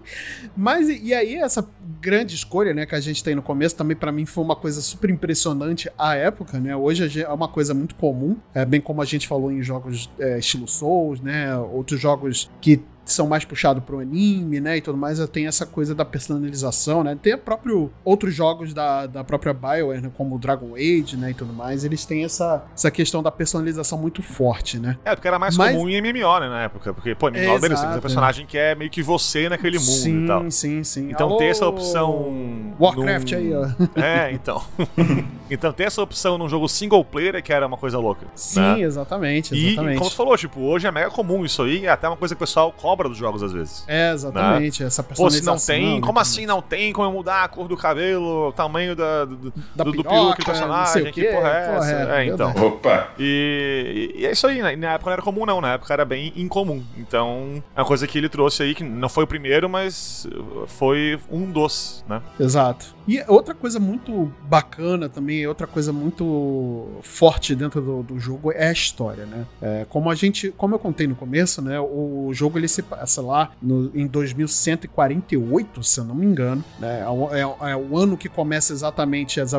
[0.57, 1.67] Mas e, e aí essa
[2.01, 4.81] grande escolha, né, que a gente tem no começo, também pra mim foi uma coisa
[4.81, 6.75] super impressionante à época, né?
[6.75, 10.11] Hoje a é uma coisa muito comum, é bem como a gente falou em jogos
[10.19, 11.57] é, estilo Souls, né?
[11.57, 15.95] Outros jogos que são mais puxados pro anime, né, e tudo mais, tem essa coisa
[15.95, 17.19] da personalização, né?
[17.21, 21.35] Tem próprio outros jogos da, da própria BioWare, né, como o Dragon Age, né, e
[21.35, 24.97] tudo mais, eles têm essa, essa questão da personalização muito forte, né?
[25.05, 26.93] É, porque era mais Mas- comum em MMO, né, na época.
[26.95, 29.88] Porque, pô, MMO, beleza, você tem um personagem que é meio que você naquele mundo
[29.91, 30.51] sim, e tal.
[30.51, 31.38] Sim, sim, Então Alô?
[31.38, 34.01] ter essa opção Warcraft num- aí, ó.
[34.01, 34.62] É, então.
[35.51, 38.27] então tem essa opção num jogo single player que era uma coisa louca.
[38.35, 38.81] Sim, né?
[38.81, 39.99] exatamente, E, exatamente.
[39.99, 42.38] como você falou, tipo, hoje é mega comum isso aí, é até uma coisa que
[42.38, 43.85] o pessoal cobra dos jogos às vezes.
[43.87, 44.83] É, exatamente.
[44.83, 45.74] Essa Pô, se não personalização.
[45.74, 48.94] tem, né, como assim não tem como eu mudar a cor do cabelo, o tamanho
[48.94, 52.12] da, do, Da do, do peruca do personagem, que porra é porra, essa?
[52.12, 52.50] é, É, então.
[52.66, 53.09] Opa!
[53.18, 54.76] E, e é isso aí, né?
[54.76, 56.83] na época não era comum não, na época era bem incomum.
[56.96, 60.26] Então, é uma coisa que ele trouxe aí, que não foi o primeiro, mas
[60.66, 62.20] foi um dos, né?
[62.38, 62.94] Exato.
[63.07, 68.68] E outra coisa muito bacana também, outra coisa muito forte dentro do, do jogo é
[68.68, 69.46] a história, né?
[69.61, 71.81] É, como a gente, como eu contei no começo, né?
[71.81, 77.01] O jogo ele se passa lá no, em 2148, se eu não me engano, né?
[77.03, 79.53] É, o- é- é o ano que começa exatamente as,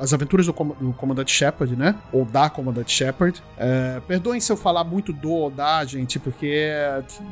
[0.00, 1.94] as aventuras do, com- do comandante Shepard, né?
[2.12, 3.42] Ou da comandante Shepard.
[3.56, 6.70] É, perdoem se eu falar muito do ou da, gente, porque,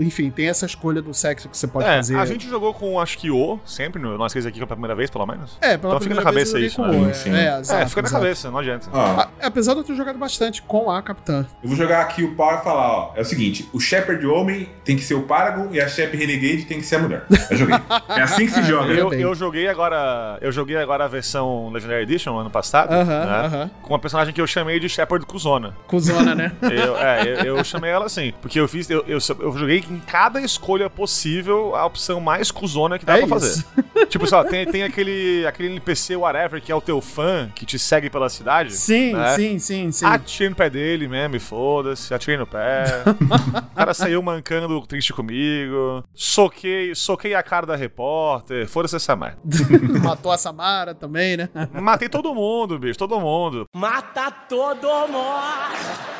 [0.00, 2.16] enfim, tem essa escolha do sexo que você pode é, fazer.
[2.16, 5.11] a gente jogou com, acho que o, sempre, no- nós três aqui pela primeira vez,
[5.11, 5.57] pelo menos.
[5.61, 7.04] É, pela Então fica na cabeça eu isso, joguei né?
[7.07, 7.30] com o- Sim.
[7.35, 8.22] É, é, exato, fica na exato.
[8.22, 8.88] cabeça, não adianta.
[8.92, 11.46] Ó, A- apesar de eu ter jogado bastante com a capitã.
[11.62, 13.12] eu vou jogar aqui o pau e falar, ó.
[13.16, 16.64] É o seguinte: o Shepard homem tem que ser o Paragon e a Shep Renegade
[16.66, 17.25] tem que ser a mulher.
[17.51, 17.75] Eu joguei.
[18.09, 18.92] É assim que se joga.
[18.92, 20.38] eu- Eu, eu joguei agora.
[20.40, 22.92] Eu joguei agora a versão Legendary Edition ano passado.
[22.92, 23.33] Aham, né?
[23.47, 23.70] aham.
[23.83, 25.75] Com uma personagem que eu chamei de Shepard Cuzona.
[25.87, 26.53] Cusona, né?
[26.62, 28.33] Eu, é, eu, eu chamei ela assim.
[28.42, 28.88] Porque eu fiz.
[28.90, 33.27] Eu, eu, eu joguei em cada escolha possível a opção mais cuzona que dá É
[33.27, 33.64] pra isso.
[33.64, 34.07] fazer.
[34.09, 37.79] tipo, só, tem, tem aquele, aquele NPC, whatever, que é o teu fã, que te
[37.79, 38.73] segue pela cidade.
[38.73, 39.35] Sim, né?
[39.37, 40.05] sim, sim, sim.
[40.07, 42.85] Atirei no pé dele mesmo, e foda-se, atirei no pé.
[43.73, 46.04] o cara saiu mancando triste comigo.
[46.14, 48.68] Soquei, soquei a cara da repórter.
[48.68, 49.38] Foda-se essa merda.
[50.02, 51.48] Matou a Samara também, né?
[51.72, 53.66] Matei todo mundo, bicho, todo mundo.
[53.74, 56.14] Mata todo mundo!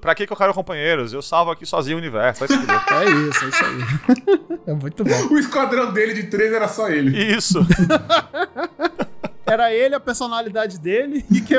[0.00, 1.12] Pra que que eu quero companheiros?
[1.12, 2.46] Eu salvo aqui sozinho o universo.
[2.46, 2.54] Vai se.
[2.54, 4.58] É isso, é isso aí.
[4.68, 5.34] É muito bom.
[5.34, 7.16] O esquadrão dele de três era só ele.
[7.34, 7.58] Isso,
[9.50, 11.54] Era ele, a personalidade dele e que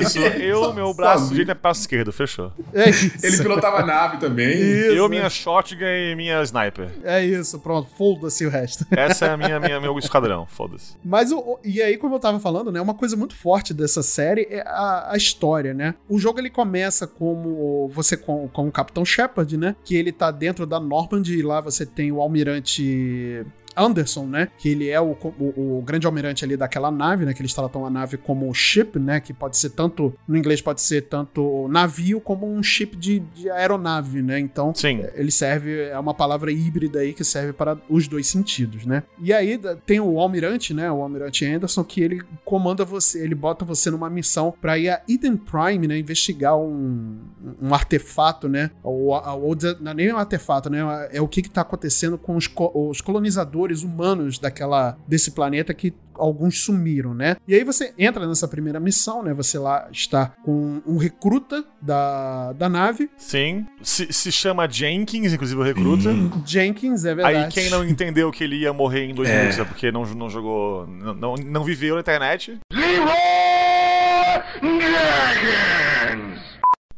[0.00, 0.18] isso.
[0.18, 2.52] Eu, meu braço direito é braço esquerdo, fechou.
[2.72, 3.10] É isso.
[3.22, 4.52] Ele pilotava a nave também.
[4.54, 5.08] Isso, eu, é.
[5.08, 6.88] minha shotgun e minha sniper.
[7.02, 7.88] É isso, pronto.
[7.96, 8.86] Foda-se o resto.
[8.92, 10.94] Essa é a minha, minha meu esquadrão, foda-se.
[11.04, 12.80] Mas, o, o- e aí, como eu tava falando, né?
[12.80, 15.94] Uma coisa muito forte dessa série é a, a história, né?
[16.08, 19.76] O jogo ele começa como você com, com o Capitão Shepard, né?
[19.84, 23.44] Que ele tá dentro da Normandy e lá você tem o almirante.
[23.76, 24.48] Anderson, né?
[24.58, 27.34] Que ele é o, o, o grande almirante ali daquela nave, né?
[27.34, 29.20] Que eles tratam a nave como ship, né?
[29.20, 33.50] Que pode ser tanto, no inglês pode ser tanto navio como um ship de, de
[33.50, 34.38] aeronave, né?
[34.38, 35.04] Então, Sim.
[35.14, 39.02] ele serve, é uma palavra híbrida aí que serve para os dois sentidos, né?
[39.20, 40.90] E aí tem o almirante, né?
[40.90, 45.00] O almirante Anderson, que ele comanda você, ele bota você numa missão para ir a
[45.08, 45.98] Eden Prime, né?
[45.98, 47.18] Investigar um,
[47.60, 48.70] um artefato, né?
[48.82, 49.08] Ou,
[49.42, 50.80] ou dizer- não é nem um artefato, né?
[51.12, 55.72] É o que que tá acontecendo com os, co- os colonizadores humanos daquela, desse planeta
[55.72, 57.36] que alguns sumiram, né?
[57.46, 59.32] E aí você entra nessa primeira missão, né?
[59.34, 63.66] Você lá está com um recruta da, da nave, Sim.
[63.82, 66.10] Se, se chama Jenkins, inclusive o recruta.
[66.46, 67.36] Jenkins, é verdade.
[67.36, 70.30] Aí quem não entendeu que ele ia morrer em dois minutos é porque não, não
[70.30, 70.86] jogou.
[70.86, 72.58] Não, não, não viveu na internet,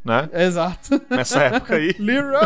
[0.07, 0.29] né?
[0.33, 1.01] Exato.
[1.11, 1.95] Nessa época aí.
[1.99, 2.41] Leroy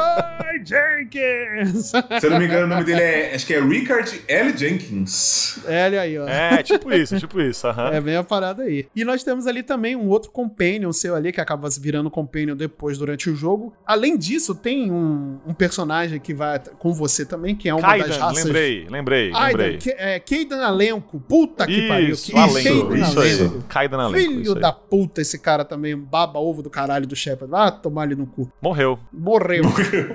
[0.64, 1.92] Jenkins!
[2.20, 3.35] Se eu não me engano, o nome dele é.
[3.35, 4.57] Acho que é Richard L.
[4.57, 5.59] Jenkins.
[5.66, 6.27] É, olha aí, ó.
[6.29, 7.66] É, tipo isso, tipo isso.
[7.66, 7.90] aham.
[7.92, 8.87] É bem a parada aí.
[8.94, 12.99] E nós temos ali também um outro companion seu ali, que acaba virando companion depois
[12.99, 13.73] durante o jogo.
[13.87, 18.09] Além disso, tem um, um personagem que vai com você também, que é uma das
[18.09, 18.44] Kaidan, raças.
[18.44, 19.79] lembrei, lembrei, Aidan, lembrei.
[19.79, 21.20] que, é, Keidan Alenco.
[21.20, 22.11] Puta que pariu.
[22.11, 23.51] Isso, Que, Alenco, isso aí.
[23.68, 24.61] Kaidan Alenco, isso Filho aí.
[24.61, 27.50] da puta, esse cara também, um baba-ovo do caralho do Shepard.
[27.53, 28.51] Ah, tomar ele no cu.
[28.63, 28.99] Morreu.
[29.13, 29.63] Morreu.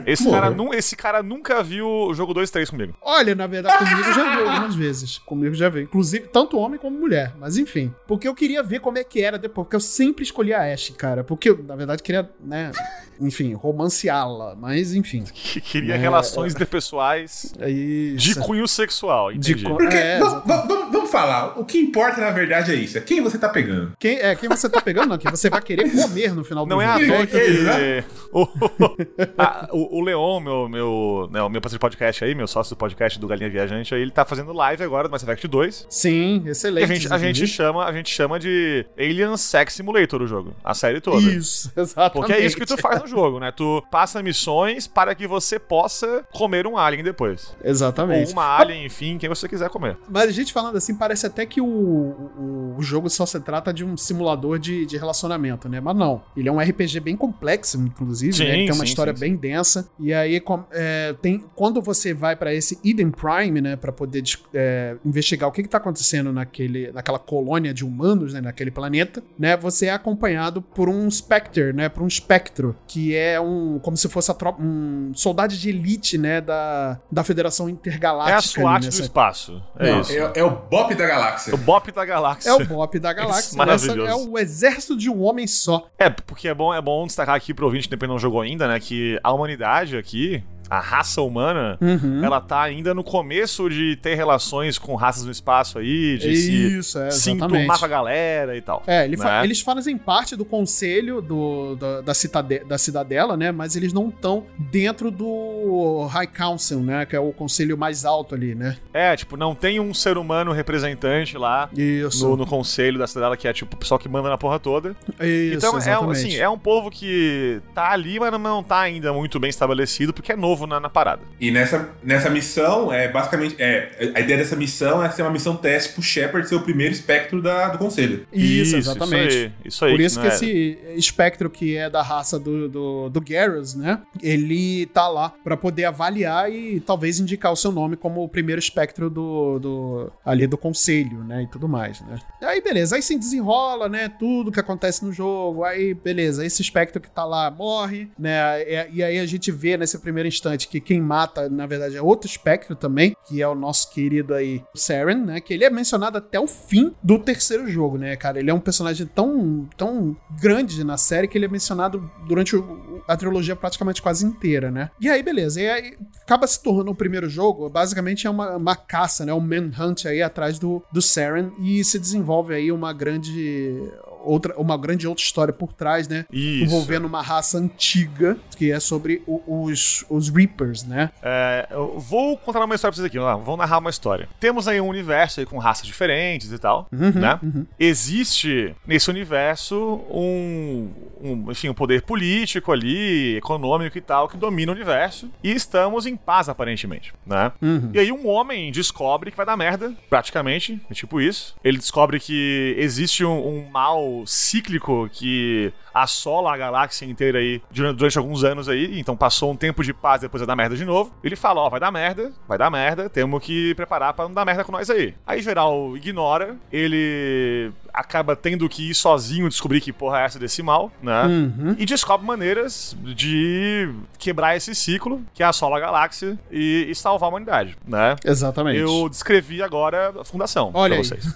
[0.05, 0.41] Esse Morreu.
[0.41, 2.93] cara, nu- esse cara nunca viu o jogo 2-3 comigo.
[3.01, 5.17] Olha, na verdade, comigo já veio algumas vezes.
[5.19, 5.83] Comigo já veio.
[5.85, 7.33] Inclusive, tanto homem como mulher.
[7.39, 7.93] Mas enfim.
[8.07, 9.65] Porque eu queria ver como é que era depois.
[9.65, 11.23] Porque eu sempre escolhi a Ashe, cara.
[11.23, 12.71] Porque eu, na verdade, queria, né?
[13.19, 14.55] Enfim, romanceá-la.
[14.55, 15.23] Mas enfim.
[15.33, 18.17] Que queria É, relações interpessoais É isso.
[18.17, 19.63] de cunho sexual, De entendi.
[19.67, 23.37] Porque, É, vamos- vamos falar, o que importa na verdade é isso: é quem você
[23.37, 23.93] tá pegando.
[23.99, 25.17] Quem, é, quem você tá pegando, não.
[25.17, 27.13] Quem você vai querer comer no final do Não é jogo.
[27.13, 28.47] toa Que isso, que o,
[29.37, 32.75] a- o, o Leon, meu, meu, né, o meu parceiro de podcast aí, meu sócio
[32.75, 35.87] do podcast do Galinha Viajante, aí, ele tá fazendo live agora do Mass Effect 2.
[35.89, 36.83] Sim, E excelente.
[36.83, 40.73] a gente, a, gente chama, a gente chama de Alien Sex Simulator o jogo, a
[40.73, 41.21] série toda.
[41.21, 42.13] Isso, exatamente.
[42.15, 43.51] Porque é isso que tu faz no jogo, né?
[43.51, 47.55] Tu passa missões para que você possa comer um alien depois.
[47.63, 48.31] Ou Exatamente.
[48.33, 49.97] uma alien, enfim, quem você quiser comer.
[50.09, 53.73] Mas a gente falando assim, parece até que o, o o jogo só se trata
[53.73, 55.79] de um simulador de, de relacionamento, né?
[55.79, 56.21] Mas não.
[56.35, 58.33] Ele é um RPG bem complexo, inclusive.
[58.33, 58.49] Sim, né?
[58.49, 59.89] Ele tem uma sim, história sim, bem densa.
[59.99, 63.75] E aí, com- é, tem, quando você vai pra esse Eden Prime, né?
[63.75, 68.41] Pra poder é, investigar o que, que tá acontecendo naquele, naquela colônia de humanos, né?
[68.41, 69.55] Naquele planeta, né?
[69.57, 71.87] Você é acompanhado por um Spectre, né?
[71.87, 73.79] Por um espectro, que é um.
[73.79, 76.41] Como se fosse a tropa, um soldado de elite, né?
[76.41, 78.61] Da, da Federação Intergaláctica.
[78.61, 79.63] É a ali SWAT do espaço.
[79.79, 80.11] É Não, isso.
[80.11, 80.51] é, é o
[80.85, 81.53] Bop da galáxia.
[81.53, 82.49] O Bop da galáxia.
[82.49, 83.57] É o Bop da galáxia.
[83.57, 84.01] Maravilhoso.
[84.01, 85.87] Essa é o exército de um homem só.
[85.97, 88.79] É, porque é bom, é bom destacar aqui pro ouvinte, que não jogou ainda, né?
[88.79, 92.23] Que a humanidade aqui, a raça humana, Uhum.
[92.23, 96.77] ela tá ainda no começo de ter relações com raças no espaço aí, de se,
[96.77, 98.83] Isso, é, se enturmar com a galera e tal.
[98.87, 99.43] É, ele fa- né?
[99.43, 103.51] eles fazem parte do conselho do, da, da, citade- da cidadela, né?
[103.51, 107.05] Mas eles não estão dentro do High Council, né?
[107.05, 108.77] Que é o conselho mais alto ali, né?
[108.93, 112.27] É, tipo, não tem um ser humano representante lá Isso.
[112.27, 114.95] no, no conselho da cidade, que é tipo o pessoal que manda na porra toda.
[115.21, 119.39] Isso, então, é, assim, é um povo que tá ali, mas não tá ainda muito
[119.39, 121.21] bem estabelecido, porque é novo na, na parada.
[121.39, 123.55] E nessa, nessa missão, é basicamente.
[123.59, 126.93] É, a ideia dessa missão é ser uma missão teste pro Shepard ser o primeiro
[126.93, 128.25] espectro da, do conselho.
[128.31, 129.33] Isso, exatamente.
[129.33, 129.91] Isso aí, isso aí.
[129.91, 134.01] Por isso que é- esse espectro que é da raça do, do, do Garrus, né?
[134.21, 138.59] Ele tá lá pra poder avaliar e talvez indicar o seu nome como o primeiro
[138.59, 141.43] espectro do, do ali do conselho, né?
[141.43, 142.19] E tudo mais, né?
[142.41, 144.09] Aí beleza, aí se desenrola, né?
[144.09, 148.61] Tudo que acontece no jogo, aí beleza, esse espectro que tá lá morre, né?
[148.63, 152.01] E, e aí a gente vê nesse primeiro instante que quem mata, na verdade, é
[152.01, 155.39] outro espectro também, que é o nosso querido aí Saren, né?
[155.41, 158.39] Que ele é mencionado até o fim do terceiro jogo, né, cara?
[158.39, 163.01] Ele é um personagem tão, tão grande na série que ele é mencionado durante o-
[163.07, 164.89] a trilogia praticamente quase inteira, né?
[164.99, 165.61] E aí, beleza.
[165.61, 169.33] E aí acaba se tornando o primeiro jogo, basicamente é uma, uma caça, né?
[169.33, 173.79] Um manhunt aí atrás do, do Saren e se desenvolve aí uma grande
[174.25, 176.25] outra uma grande outra história por trás, né?
[176.31, 176.63] Isso.
[176.65, 181.11] Envolvendo uma raça antiga, que é sobre o- os, os Reapers, né?
[181.21, 183.19] É, eu vou contar uma história pra vocês aqui.
[183.19, 184.27] ó, Vou narrar uma história.
[184.39, 187.39] Temos aí um universo aí com raças diferentes e tal, né?
[187.79, 189.75] Existe nesse universo
[190.09, 190.89] um,
[191.21, 195.29] um, enfim, um poder político ali, econômico e tal, que domina o universo.
[195.43, 197.51] E estamos em paz, aparentemente, né?
[197.93, 201.55] E aí um homem descobre que vai dar merda, praticamente, é tipo isso.
[201.63, 207.95] Ele descobre que existe um, um mal cíclico que assola a galáxia inteira aí durante,
[207.95, 210.83] durante alguns anos aí, então passou um tempo de paz depois vai dar merda de
[210.83, 211.13] novo.
[211.23, 214.43] Ele fala, ó, vai dar merda, vai dar merda, temos que preparar pra não dar
[214.43, 215.15] merda com nós aí.
[215.25, 220.61] Aí geral ignora, ele acaba tendo que ir sozinho descobrir que porra é essa desse
[220.61, 221.23] mal, né?
[221.23, 221.75] Uhum.
[221.77, 227.29] E descobre maneiras de quebrar esse ciclo que assola a galáxia e, e salvar a
[227.29, 228.15] humanidade, né?
[228.25, 228.79] Exatamente.
[228.79, 231.05] Eu descrevi agora a fundação Olha pra aí.
[231.05, 231.25] vocês.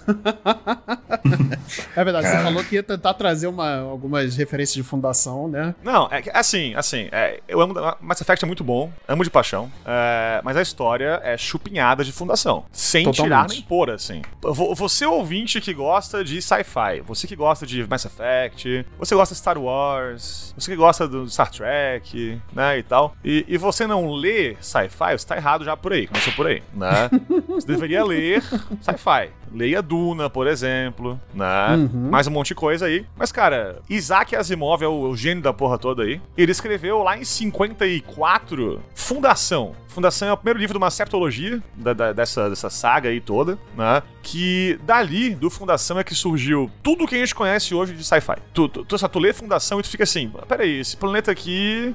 [1.94, 5.74] É verdade, você falou que ia tentar trazer uma, algumas referências de fundação, né?
[5.82, 7.74] Não, é assim, assim, é, eu amo.
[8.00, 12.12] Mass Effect é muito bom, amo de paixão, é, mas a história é chupinhada de
[12.12, 12.64] fundação.
[12.72, 13.24] Sem Totalmente.
[13.24, 14.22] tirar nem pôr, assim.
[14.42, 19.34] Vo- Você ouvinte que gosta de sci-fi, você que gosta de Mass Effect, você gosta
[19.34, 23.86] de Star Wars, você que gosta do Star Trek, né, e tal, e, e você
[23.86, 27.08] não lê sci-fi, você tá errado já por aí, começou por aí, né?
[27.48, 28.42] você deveria ler
[28.80, 29.30] sci-fi.
[29.52, 31.74] Leia Duna, por exemplo, né?
[31.74, 32.08] Uhum.
[32.08, 33.04] Mais um monte de coisa aí.
[33.16, 36.20] Mas, cara, Isaac Asimov é o, o gênio da porra toda aí.
[36.36, 39.74] Ele escreveu lá em 54 Fundação.
[39.88, 43.58] Fundação é o primeiro livro de uma septologia da- da- dessa, dessa saga aí toda,
[43.76, 44.00] né?
[44.22, 48.36] Que dali, do Fundação, é que surgiu tudo que a gente conhece hoje de sci-fi.
[48.54, 51.92] Tu, tu, tu, tu lê Fundação e tu fica assim, peraí, esse planeta aqui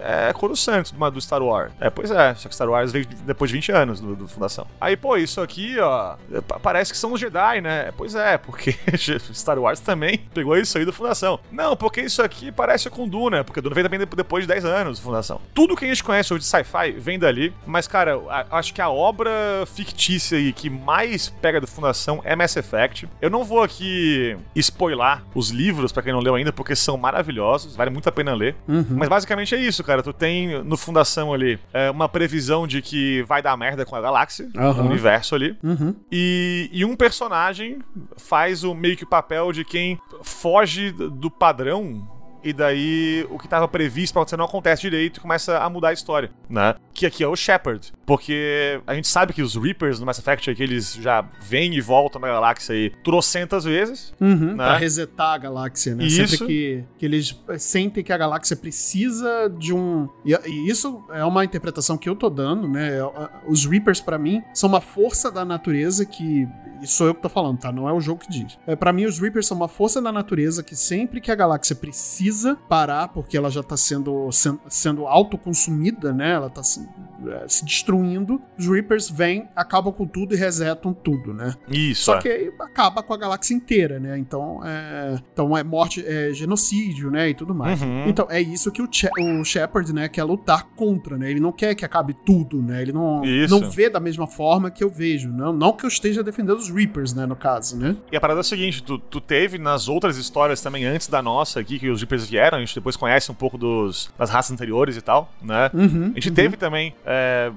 [0.00, 1.72] é, é Coruscant do, do Star Wars.
[1.80, 4.64] É, pois é, só que Star Wars veio depois de 20 anos do, do Fundação.
[4.80, 7.90] Aí, pô, isso aqui, ó, é, pa- parece que são os Jedi, né?
[7.96, 8.76] Pois é, porque
[9.34, 11.40] Star Wars também pegou isso aí do Fundação.
[11.50, 14.64] Não, porque isso aqui parece com Duna, porque Duna veio também de- depois de 10
[14.64, 15.40] anos do Fundação.
[15.54, 18.80] Tudo que a gente conhece hoje de sci-fi vem dali, mas, cara, a- acho que
[18.80, 19.30] a obra
[19.66, 23.08] fictícia aí que mais pega do Fundação é Mass Effect.
[23.20, 27.74] Eu não vou aqui spoiler os livros pra quem não leu ainda, porque são maravilhosos,
[27.74, 28.54] vale muito a pena ler.
[28.90, 30.02] Mas basicamente é isso, cara.
[30.02, 34.00] Tu tem no Fundação ali é, uma previsão de que vai dar merda com a
[34.00, 34.82] galáxia, Aham.
[34.82, 35.56] o universo ali.
[35.62, 35.94] Uhum.
[36.10, 37.78] E, e um personagem
[38.18, 42.11] faz o meio que o papel de quem foge do padrão verão
[42.42, 45.88] e daí o que tava previsto pra acontecer não acontece direito e começa a mudar
[45.88, 46.74] a história, né?
[46.92, 47.92] Que aqui é o Shepard.
[48.04, 51.80] Porque a gente sabe que os Reapers no Mass Effect aqui, eles já vêm e
[51.80, 54.12] voltam na galáxia aí trocentas vezes.
[54.20, 54.56] Uhum, Né?
[54.56, 56.04] Pra resetar a galáxia, né?
[56.04, 56.26] Isso.
[56.26, 60.08] Sempre que, que eles sentem que a galáxia precisa de um.
[60.24, 62.98] E, e isso é uma interpretação que eu tô dando, né?
[63.46, 66.46] Os Reapers, pra mim, são uma força da natureza que.
[66.82, 67.70] Isso sou eu que tô falando, tá?
[67.70, 68.58] Não é o jogo que diz.
[68.66, 71.76] É, para mim, os Reapers são uma força da natureza que sempre que a galáxia
[71.76, 72.31] precisa
[72.68, 76.32] parar, porque ela já tá sendo, sen- sendo autoconsumida, né?
[76.32, 76.86] Ela tá se,
[77.26, 81.54] é, se destruindo, os Reapers vêm, acabam com tudo e resetam tudo, né?
[81.68, 82.04] Isso.
[82.04, 82.18] Só é.
[82.20, 84.18] que aí acaba com a galáxia inteira, né?
[84.18, 87.30] Então é, então é morte, é genocídio, né?
[87.30, 87.80] E tudo mais.
[87.82, 88.08] Uhum.
[88.08, 91.30] Então é isso que o, Che- o Shepard, né, quer lutar contra, né?
[91.30, 92.82] Ele não quer que acabe tudo, né?
[92.82, 93.58] Ele não, Isso.
[93.58, 95.28] não vê da mesma forma que eu vejo.
[95.30, 97.26] Não, não que eu esteja defendendo os Reapers, né?
[97.26, 97.96] No caso, né?
[98.10, 101.22] E a parada é a seguinte, tu, tu teve nas outras histórias também, antes da
[101.22, 104.52] nossa aqui, que os Reapers vieram, a gente depois conhece um pouco dos, das raças
[104.52, 105.70] anteriores e tal, né?
[105.72, 107.50] Uhum, A gente teve também é,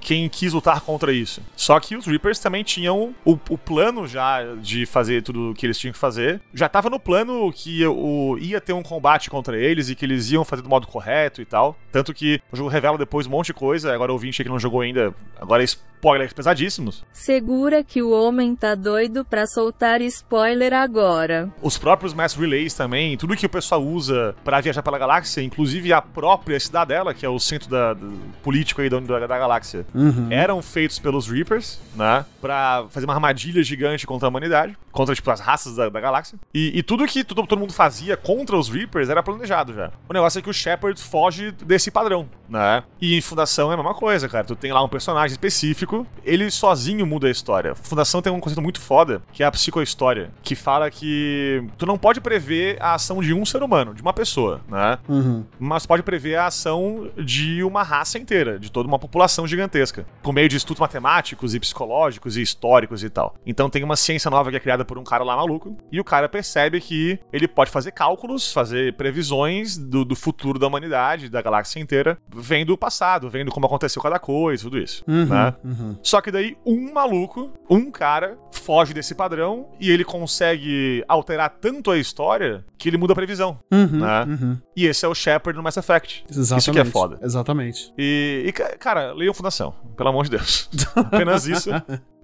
[0.00, 1.40] quem quis lutar contra isso.
[1.56, 5.66] Só que os Reapers também tinham o, o plano já de fazer tudo o que
[5.66, 6.40] eles tinham que fazer.
[6.54, 10.30] Já tava no plano que o, ia ter um combate contra eles e que eles
[10.30, 11.76] iam fazer do modo correto e tal.
[11.90, 13.92] Tanto que o jogo revela depois um monte de coisa.
[13.92, 17.04] Agora o ouvinte que não jogou ainda, agora é spoilers pesadíssimos.
[17.12, 21.48] Segura que o homem tá doido pra soltar spoiler agora.
[21.62, 24.11] Os próprios Mass Relays também, tudo que o pessoal usa
[24.44, 28.80] pra viajar pela galáxia, inclusive a própria cidadela, que é o centro da, do- político
[28.80, 30.26] aí da, da, da galáxia, Uhum.
[30.30, 32.24] eram feitos pelos Reapers, né?
[32.40, 36.38] Pra fazer uma armadilha gigante contra a humanidade, contra, tipo, as raças da, da galáxia.
[36.52, 39.90] E, e tudo que todo, todo mundo fazia contra os Reapers era planejado já.
[40.08, 42.82] O negócio é que o Shepard foge desse padrão, né?
[43.00, 44.44] E em Fundação é a mesma coisa, cara.
[44.44, 47.74] Tu tem lá um personagem específico, ele sozinho muda a história.
[47.74, 51.96] Fundação tem um conceito muito foda, que é a psicohistória, que fala que tu não
[51.96, 54.98] pode prever a ação de um ser humano, de uma pessoa, né?
[55.08, 55.44] Uhum.
[55.60, 60.32] mas pode prever a ação de uma raça inteira, de toda uma população gigantesca, por
[60.32, 63.34] meio de estudos matemáticos e psicológicos e históricos e tal.
[63.46, 66.04] Então tem uma ciência nova que é criada por um cara lá maluco, e o
[66.04, 71.40] cara percebe que ele pode fazer cálculos, fazer previsões do, do futuro da humanidade, da
[71.40, 75.26] galáxia inteira, vendo o passado, vendo como aconteceu cada coisa, tudo isso, Uhum.
[75.26, 75.54] né?
[75.64, 75.96] Uhum.
[76.02, 81.90] Só que daí um maluco, um cara, foge desse padrão e ele consegue alterar tanto
[81.90, 83.58] a história que ele muda a previsão.
[83.70, 84.00] Uhum.
[84.00, 84.24] Né?
[84.24, 84.58] Uhum.
[84.74, 86.24] E esse é o Shepard no Mass Effect.
[86.30, 86.60] Exatamente.
[86.62, 87.18] Isso que é foda.
[87.22, 87.92] Exatamente.
[87.98, 90.68] E, e, ca- cara, leiam Fundação, pelo amor de Deus.
[90.96, 91.68] Apenas isso.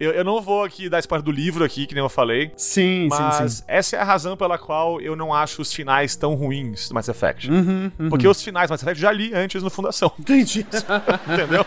[0.01, 2.53] Eu, eu não vou aqui dar spoiler do livro aqui, que nem eu falei.
[2.57, 3.63] Sim, Mas sim, sim.
[3.69, 7.09] essa é a razão pela qual eu não acho os finais tão ruins do Mass
[7.09, 7.51] Effect.
[7.51, 8.09] Uhum, uhum.
[8.09, 10.11] Porque os finais do Mass Effect eu já li antes no Fundação.
[10.19, 10.65] Entendi.
[11.31, 11.67] Entendeu?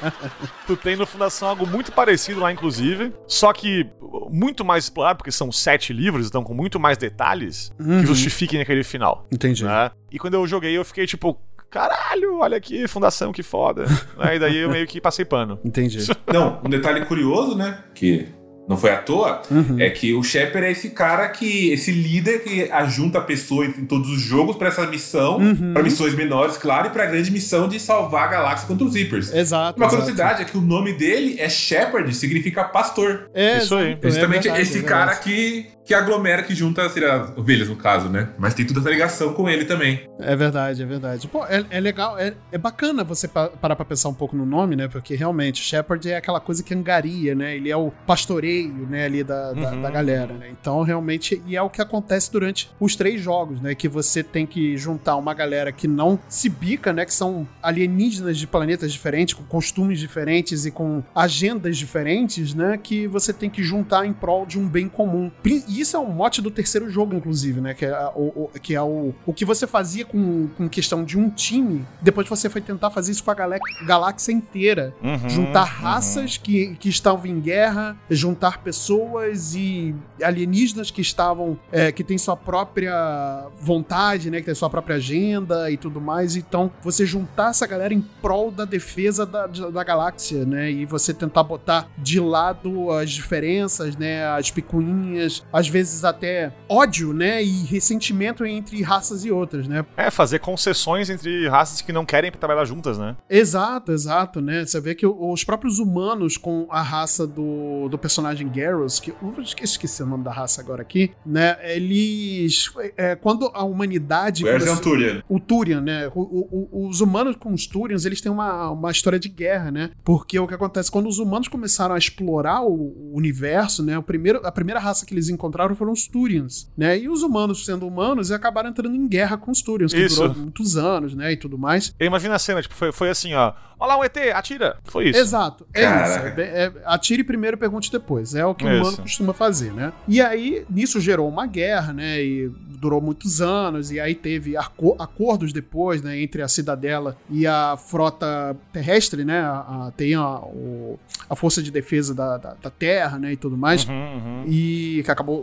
[0.66, 3.14] tu tem no Fundação algo muito parecido lá, inclusive.
[3.28, 3.86] Só que
[4.32, 8.00] muito mais explorado, porque são sete livros, então com muito mais detalhes Uhum.
[8.02, 9.28] que justifiquem aquele final.
[9.32, 9.64] Entendi.
[9.64, 9.92] né?
[10.12, 11.39] E quando eu joguei, eu fiquei tipo,
[11.70, 13.86] caralho, olha aqui, Fundação, que foda.
[14.20, 15.59] Aí daí eu meio que passei pano.
[15.64, 15.99] Entendi.
[16.32, 17.80] Não, um detalhe curioso, né?
[17.95, 18.28] Que
[18.70, 19.78] não foi à toa, Uhum.
[19.82, 21.72] é que o Shepard é esse cara que.
[21.74, 25.74] esse líder que ajunta pessoas em todos os jogos pra essa missão, Uhum.
[25.74, 29.34] pra missões menores, claro, e pra grande missão de salvar a galáxia contra os Reapers.
[29.34, 29.78] Exato.
[29.78, 29.89] Uma exato.
[30.03, 33.30] curiosidade é que o nome dele é Shepard, significa pastor.
[33.34, 33.88] É, Isso aí.
[33.93, 35.24] exato, É justamente verdade, esse é cara verdade.
[35.26, 38.30] que, que aglomera, que junta seria as ovelhas, no caso, né?
[38.38, 40.02] Mas tem toda essa ligação com ele também.
[40.20, 41.28] É verdade, é verdade.
[41.28, 44.46] Pô, é, é legal, é, é bacana você pa- parar pra pensar um pouco no
[44.46, 44.88] nome, né?
[44.88, 47.56] Porque realmente, Shepard é aquela coisa que angaria, né?
[47.56, 49.82] Ele é o pastoreio, né, ali da, da, Uhum.
[49.82, 50.48] da galera, né?
[50.52, 53.74] Então, realmente, e é o que acontece durante os três jogos, né?
[53.76, 57.06] Que você tem que juntar uma galera que não se bica, né?
[57.06, 62.78] Que são alienígenas de planetas diferentes, com costumes diferentes e com agendas diferentes, né?
[62.82, 65.32] Que você tem que juntar em prol de um bem comum.
[65.46, 67.74] E isso é um mote do terceiro jogo, inclusive, né?
[67.74, 71.18] Que é, o, o- que é o, o que você fazia com, com questão de
[71.18, 74.94] um time, depois você foi tentar fazer isso com a galé- galáxia inteira.
[75.04, 75.84] Uhum, Juntar uhum.
[75.84, 81.58] raças que, que estavam em guerra, juntar pessoas e alienígenas que estavam.
[81.72, 84.40] é, que têm sua própria vontade, né?
[84.40, 86.36] Que tem sua própria agenda e tudo mais.
[86.36, 90.72] Então, você juntar essa galera em prol da defesa da, da galáxia, né?
[90.72, 94.26] E você tentar botar de lado as diferenças, né?
[94.28, 97.43] As picuinhas, às vezes até ódio, né?
[97.43, 99.86] E ressentimento entre raças e outras, né?
[99.95, 103.16] É, fazer concessões entre raças que não querem trabalhar juntas, né?
[103.30, 104.66] Exato, exato, né?
[104.66, 109.12] Você vê que o- os próprios humanos com a raça do, do personagem Garrus, que
[109.12, 111.57] eu esqueci, esqueci o nome da raça agora aqui, né?
[111.64, 112.72] Eles.
[112.97, 114.43] é, quando a humanidade.
[114.43, 115.24] O Erz é um começou- Turian.
[115.30, 116.07] o Turian, né?
[116.14, 119.72] O- o- o- os humanos com os Turians, eles têm uma, uma história de guerra,
[119.72, 119.91] né?
[120.03, 123.97] Porque o que acontece, quando os humanos começaram a explorar o, o universo, né?
[123.97, 126.97] O primeiro, a primeira raça que eles encontraram encontraram foram os Turians, né?
[126.97, 130.22] E os humanos, sendo humanos, acabaram entrando em guerra com os Turians, que Isso.
[130.22, 131.34] durou muitos anos, né?
[131.34, 131.93] E tudo mais.
[131.99, 133.54] Eu imagino a cena, tipo, foi, foi assim, ó.
[133.80, 134.78] Olha lá um ET, atira.
[134.84, 135.18] Foi isso.
[135.20, 136.10] Exato, é Caraca.
[136.30, 136.39] isso.
[136.39, 138.36] É, é- atire primeiro e pergunte depois.
[138.36, 138.82] É o que o Isso.
[138.82, 139.91] humano costuma fazer, né?
[140.08, 142.24] E aí, nisso gerou uma guerra, né?
[142.24, 142.47] E
[142.80, 143.91] durou muitos anos.
[143.91, 146.22] E aí teve aco- acordos depois, né?
[146.22, 149.39] Entre a Cidadela e a frota terrestre, né?
[149.39, 153.34] A, a- tem a, o- a Força de Defesa da, da, da Terra, né?
[153.34, 153.84] E tudo mais.
[153.86, 154.43] Uhum, uhum.
[154.45, 155.41] E que acabou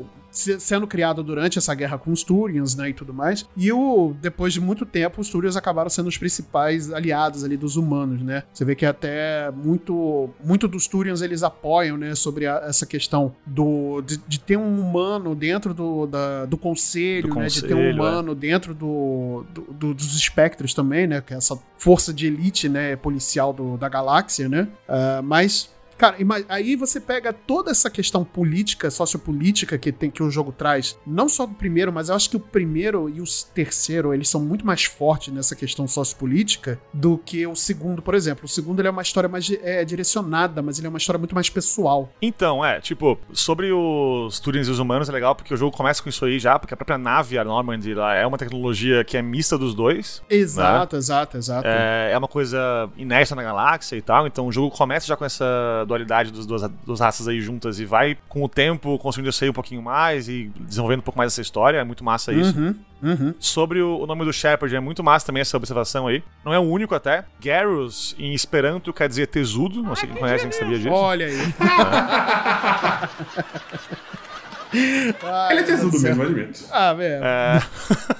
[0.59, 3.47] sendo criado durante essa guerra com os Turians, né, e tudo mais.
[3.57, 7.77] E o depois de muito tempo, os Turians acabaram sendo os principais aliados ali dos
[7.77, 8.43] humanos, né?
[8.53, 13.35] Você vê que até muito muito dos Turians eles apoiam, né, sobre a- essa questão
[13.47, 17.75] do de, de ter um humano dentro do, da- do conselho, Do né, de ter
[17.75, 17.93] um é.
[17.93, 22.69] humano dentro do, do- do- dos espectros também, né, que é essa força de elite,
[22.69, 24.69] né, policial do- da galáxia, né?
[24.89, 26.17] Ah, mas Cara,
[26.49, 31.29] aí você pega toda essa questão política, sociopolítica que tem que o jogo traz, não
[31.29, 34.65] só do primeiro, mas eu acho que o primeiro e o terceiro, eles são muito
[34.65, 38.45] mais fortes nessa questão sociopolítica do que o segundo, por exemplo.
[38.45, 41.35] O segundo ele é uma história mais é, direcionada, mas ele é uma história muito
[41.35, 42.13] mais pessoal.
[42.23, 46.01] Então, é, tipo, sobre os Turians e os humanos é legal porque o jogo começa
[46.01, 49.17] com isso aí já, porque a própria nave, a Normandy, lá é uma tecnologia que
[49.17, 50.23] é mista dos dois.
[50.31, 51.67] Exato, exato, exato.
[51.67, 55.25] É, é uma coisa inédita na galáxia e tal, então o jogo começa já com
[55.25, 59.43] essa dualidade dos duas, duas raças aí juntas e vai, com o tempo, construindo isso
[59.43, 61.79] aí um pouquinho mais e desenvolvendo um pouco mais essa história.
[61.79, 62.57] É muito massa isso.
[62.57, 63.35] Uhum, uhum.
[63.41, 66.23] Sobre o, o nome do Shepard, é muito massa também essa observação aí.
[66.45, 67.25] Não é o único até.
[67.41, 69.83] Garrus, em Esperanto, quer dizer tesudo.
[69.83, 70.91] Não sei quem conhece, quem sabia disso.
[70.91, 71.39] Olha aí.
[74.73, 76.65] Ai, Ele é tesudo mesmo, eu admito.
[76.71, 77.63] Ah, velho, É,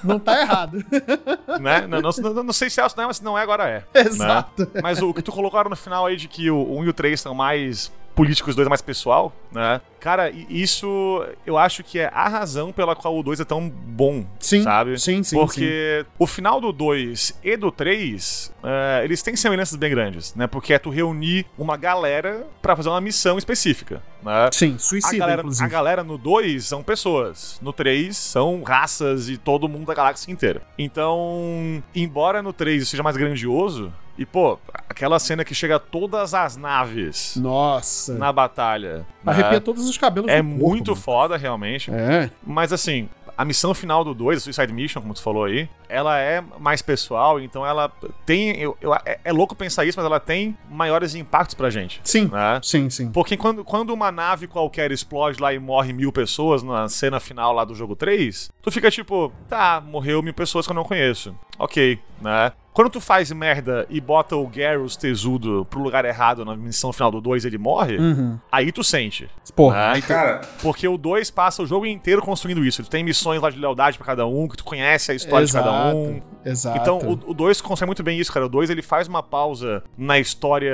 [0.03, 0.83] não tá errado.
[1.61, 1.85] né?
[1.87, 3.83] não, não, não- não sei se é, não é, mas se não é, agora é.
[3.99, 4.63] Exato.
[4.73, 4.81] Né?
[4.81, 7.19] Mas o que tu colocaram no final aí de que o 1 e o 3
[7.21, 9.79] são mais políticos, os dois é mais pessoal, né?
[9.99, 14.25] Cara, isso eu acho que é a razão pela qual o 2 é tão bom,
[14.39, 14.99] Sim, sabe?
[14.99, 19.89] sim, sim, Porque o final do 2 e do 3, é, eles têm semelhanças bem
[19.89, 20.47] grandes, né?
[20.47, 24.49] Porque é tu reunir uma galera pra fazer uma missão específica, né?
[24.53, 25.65] Sim, A suicida, galera, inclusive.
[25.65, 27.57] a galera no 2 são pessoas.
[27.61, 30.61] No 3 são raças e todo mundo da galáxia inteira.
[30.77, 34.59] Então, embora no 3 seja mais grandioso, e pô,
[34.89, 38.13] aquela cena que chega todas as naves Nossa.
[38.15, 38.97] na batalha.
[38.99, 39.05] né?
[39.25, 41.01] Arrepia todos os cabelos É corpo, muito mano.
[41.01, 41.89] foda, realmente.
[41.91, 42.29] É.
[42.45, 43.07] Mas assim,
[43.37, 46.81] a missão final do 2, a Suicide Mission, como tu falou aí, ela é mais
[46.81, 47.89] pessoal, então ela
[48.25, 48.49] tem.
[48.59, 52.01] eu- eu- é, é louco pensar isso, mas ela tem maiores impactos pra gente.
[52.03, 52.25] Sim.
[52.27, 52.59] Né?
[52.61, 53.09] Sim, sim.
[53.11, 57.53] Porque quando, quando uma nave qualquer explode lá e morre mil pessoas na cena final
[57.53, 61.33] lá do jogo 3, tu fica tipo, tá, morreu mil pessoas que eu não conheço.
[61.57, 62.51] Ok, né?
[62.79, 67.11] Quando tu faz merda e bota o Garrus tesudo pro lugar errado na missão final
[67.11, 68.39] do 2 ele morre, Uhum.
[68.49, 69.29] aí tu sente.
[69.53, 69.91] Porra.
[69.95, 70.01] né?
[70.01, 72.79] Cara, Porque o 2 passa o jogo inteiro construindo isso.
[72.79, 75.51] Ele tem missões lá de lealdade pra cada um, que tu conhece a história de
[75.51, 76.21] cada um.
[76.45, 76.77] Exato.
[76.77, 78.45] Então, o 2 consegue muito bem isso, cara.
[78.45, 80.73] O 2 ele faz uma pausa na história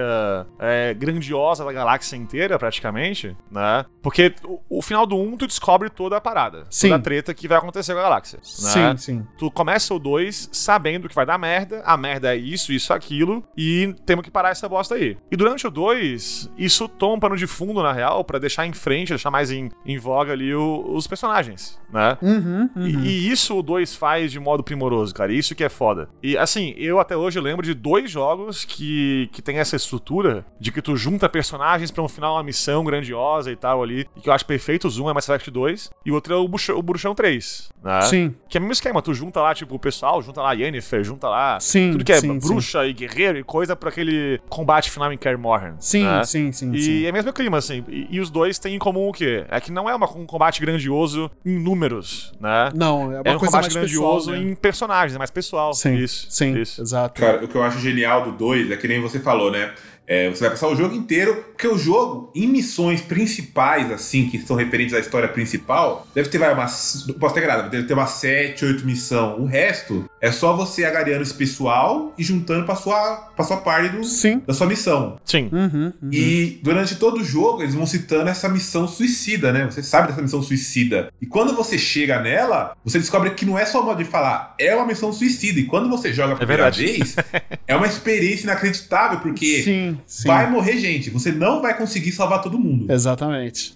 [0.60, 3.84] é, grandiosa da galáxia inteira, praticamente, né?
[4.04, 6.66] Porque o, o final do 1 um, tu descobre toda a parada.
[6.70, 6.90] Sim.
[6.90, 8.38] Toda a treta que vai acontecer com a galáxia.
[8.44, 8.98] Sim, Né?
[8.98, 9.26] sim.
[9.40, 13.44] Tu começa o 2 sabendo que vai dar merda, a merda é isso, isso, aquilo,
[13.58, 15.18] e temos que parar essa bosta aí.
[15.32, 18.74] E durante o 2, isso toma um pano de fundo, na real, pra deixar em
[18.74, 22.18] frente, deixar mais em, em voga ali o- os personagens, né?
[22.22, 22.88] Uhum, uhum.
[22.88, 25.32] E, e isso o 2 faz de modo primoroso, cara.
[25.34, 26.10] Isso que é foda.
[26.22, 30.72] E assim, eu até hoje lembro de dois jogos que, que tem essa estrutura de
[30.72, 34.06] que tu junta personagens pra um final, uma missão grandiosa e tal ali.
[34.16, 34.88] E que eu acho perfeito.
[35.02, 37.70] Um é Mass Effect 2 e o outro é o, Bruxão, o Bruxão 3.
[37.84, 38.02] Né?
[38.02, 40.54] Sim, Que é o mesmo esquema, tu junta lá, tipo, o pessoal, junta lá a
[40.54, 44.40] Yennefer, junta lá Sim, tudo que é sim, bruxa e guerreiro e coisa pra aquele
[44.50, 45.74] combate final em Kaer Morhen.
[45.80, 46.24] sim, né?
[46.24, 47.06] sim, sim, E sim.
[47.06, 47.84] é o mesmo clima, assim.
[47.88, 49.46] E, e os dois têm em comum o quê?
[49.50, 52.70] É que não é uma- um combate grandioso em números, né?
[52.74, 54.52] Não, é uma É um coisa combate mais grandioso pessoal, né?
[54.52, 55.74] em personagens, é mais pessoal.
[55.74, 56.28] Sim, Isso.
[56.30, 56.82] sim, Isso.
[56.82, 57.20] exato.
[57.20, 59.74] Cara, o que eu acho genial do 2 é que nem você falou, né?
[60.08, 64.40] É, você vai passar o jogo inteiro, porque o jogo, em missões principais, assim, que
[64.40, 67.06] são referentes à história principal, deve ter, vai, umas.
[67.20, 69.40] Posso ter enganado, deve ter umas 7, 8 missões.
[69.40, 73.96] O resto é só você agariando esse pessoal e juntando pra sua, pra sua parte
[73.96, 74.42] do, Sim.
[74.46, 75.18] da sua missão.
[75.24, 75.50] Sim.
[75.52, 76.10] Uhum, uhum.
[76.12, 79.66] E durante todo o jogo, eles vão citando essa missão suicida, né?
[79.66, 81.12] Você sabe dessa missão suicida.
[81.22, 84.76] E quando você chega nela, você descobre que não é só modo de falar, é
[84.76, 85.60] uma missão suicida.
[85.60, 86.86] E quando você joga a primeira verdade.
[86.86, 87.16] vez,
[87.68, 90.28] é uma experiência inacreditável, porque Sim, sim.
[90.28, 91.10] vai morrer gente.
[91.10, 92.92] Você não vai conseguir salvar todo mundo.
[92.92, 93.74] Exatamente.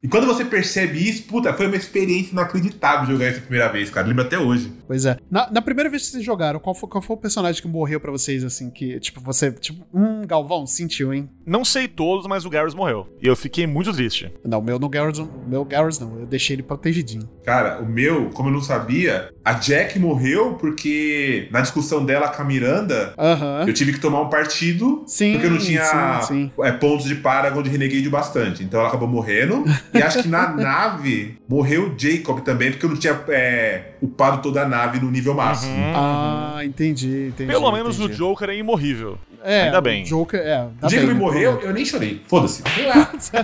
[0.00, 4.06] E quando você percebe isso, puta, foi uma experiência inacreditável jogar essa primeira vez, cara.
[4.06, 4.72] Lembra até hoje.
[4.86, 5.16] Pois é.
[5.28, 7.98] Na, na primeira vez que vocês jogaram, qual foi, qual foi o personagem que morreu
[7.98, 11.28] pra vocês, assim, que, tipo, você, tipo, hum, Galvão, sentiu, hein?
[11.44, 13.08] Não sei todos, mas o Garrus morreu.
[13.20, 14.32] E eu fiquei muito triste.
[14.44, 17.28] Não, o meu no Garrus, o meu Garrus não, eu deixei ele protegidinho.
[17.44, 22.42] Cara, o meu, como eu não sabia, a Jack morreu porque na discussão dela com
[22.42, 23.64] a Miranda, Aham.
[23.66, 25.82] eu tive que tomar um partido Sim, porque eu não tinha
[26.22, 26.52] sim, sim.
[26.62, 28.62] é, pontos de Paragon de Renegade bastante.
[28.62, 29.64] Então ela acabou morrendo.
[29.92, 34.42] e acho que na nave morreu o Jacob também, porque eu não tinha é, upado
[34.42, 35.72] toda a nave no nível máximo.
[35.74, 35.92] Uhum.
[35.94, 37.50] Ah, entendi, entendi.
[37.50, 38.12] Pelo menos entendi.
[38.12, 39.18] o Joker é imorrível.
[39.48, 40.02] É, ainda bem.
[40.02, 40.62] O Joker, é.
[40.82, 42.22] O Jacob bem, né, morreu, eu nem chorei.
[42.26, 42.62] Foda-se.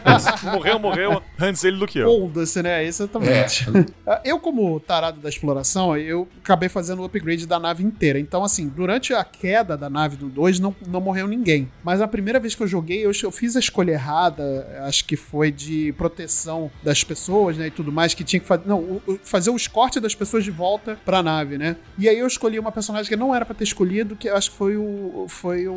[0.52, 2.07] morreu, morreu antes ele do que eu.
[2.09, 2.84] Foda-se, né?
[2.84, 3.66] Exatamente.
[4.07, 8.18] Ah, Eu, como tarado da exploração, eu acabei fazendo o upgrade da nave inteira.
[8.18, 11.68] Então, assim, durante a queda da nave do 2, não, não morreu ninguém.
[11.82, 15.16] Mas a primeira vez que eu joguei, eu, eu fiz a escolha errada, acho que
[15.16, 17.66] foi de proteção das pessoas, né?
[17.66, 18.62] E tudo mais, que tinha que fazer.
[18.66, 21.76] Não, o- o- fazer o escorte das pessoas de volta pra nave, né?
[21.98, 24.50] E aí eu escolhi uma personagem que não era pra ter escolhido, que eu acho
[24.50, 25.26] que foi o.
[25.28, 25.74] Foi o,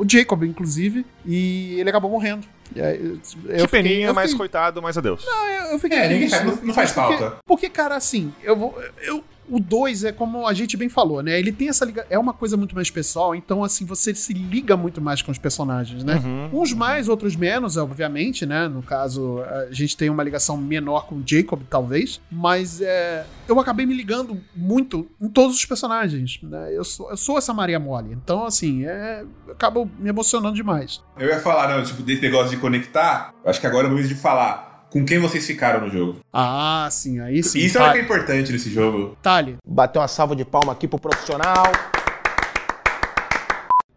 [0.00, 1.04] o Jacob, inclusive.
[1.26, 2.46] E ele acabou morrendo.
[2.76, 5.24] Aí, Que fiquei- peninha, eu mas fiquei- coitado, mas adeus.
[5.24, 7.38] eu, eu fiquei É, triste, não- eu fiquei não faz triste porque- falta.
[7.44, 8.78] Porque, cara, assim, eu vou.
[9.02, 11.38] Eu, o 2 é como a gente bem falou, né?
[11.38, 12.06] Ele tem essa liga.
[12.08, 15.38] É uma coisa muito mais pessoal, então, assim, você se liga muito mais com os
[15.38, 16.22] personagens, né?
[16.24, 16.60] Uhum.
[16.60, 18.68] Uns mais, outros menos, obviamente, né?
[18.68, 22.20] No caso, a gente tem uma ligação menor com o Jacob, talvez.
[22.30, 26.70] Mas é, eu acabei me ligando muito em todos os personagens, né?
[26.72, 28.12] Eu sou, eu sou essa Maria Mole.
[28.12, 31.02] Então, assim, é, eu acabo me emocionando demais.
[31.18, 33.34] Eu ia falar, não, tipo, desse negócio de conectar.
[33.44, 36.20] Acho que agora é o momento de falar com quem vocês ficaram no jogo.
[36.32, 37.60] Ah, sim, aí sim.
[37.60, 39.16] Isso é o Ta- que é importante nesse jogo.
[39.22, 41.64] Tali, Bater uma salva de palma aqui pro profissional.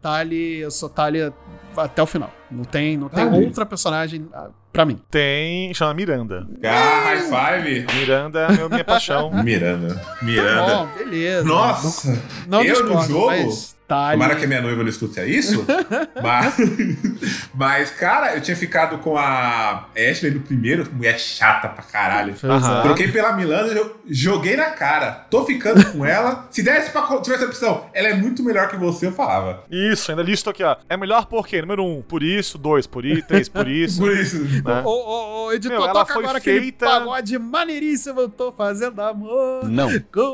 [0.01, 1.33] Tali, eu sou Tali
[1.75, 2.31] até o final.
[2.51, 5.01] Não tem, não tem outra personagem ah, pra mim.
[5.09, 5.73] Tem.
[5.73, 6.45] chama Miranda.
[6.63, 7.87] Ah, high five.
[7.95, 9.31] Miranda é minha paixão.
[9.43, 9.99] Miranda.
[10.21, 10.75] Miranda.
[10.75, 11.47] Bom, beleza.
[11.47, 12.09] Nossa!
[12.47, 13.27] Não, não eu no discordo, jogo?
[13.27, 14.13] mas Tali.
[14.13, 15.65] Tomara que a minha noiva não escute isso.
[16.21, 16.55] mas,
[17.53, 22.33] mas, cara, eu tinha ficado com a Ashley no primeiro, mulher chata pra caralho.
[22.41, 22.47] É.
[22.47, 22.81] Aham.
[22.83, 25.11] Troquei pela Milana, jo- joguei na cara.
[25.29, 26.47] Tô ficando com ela.
[26.49, 29.63] Se desse pra tivesse a opção, ela é muito melhor que você, eu falava.
[29.69, 30.75] Isso, ainda listo aqui, ó.
[30.89, 31.61] É melhor por quê?
[31.61, 32.57] Número um, por isso.
[32.57, 33.25] Dois, por isso.
[33.27, 33.99] Três, por isso.
[34.03, 34.37] Por isso.
[34.43, 34.81] né?
[34.83, 38.19] Ô, ô, ô, editor, Meu, ela toca foi agora feita- aquele pagode maneiríssimo.
[38.21, 39.89] Eu tô fazendo amor Não.
[40.11, 40.33] com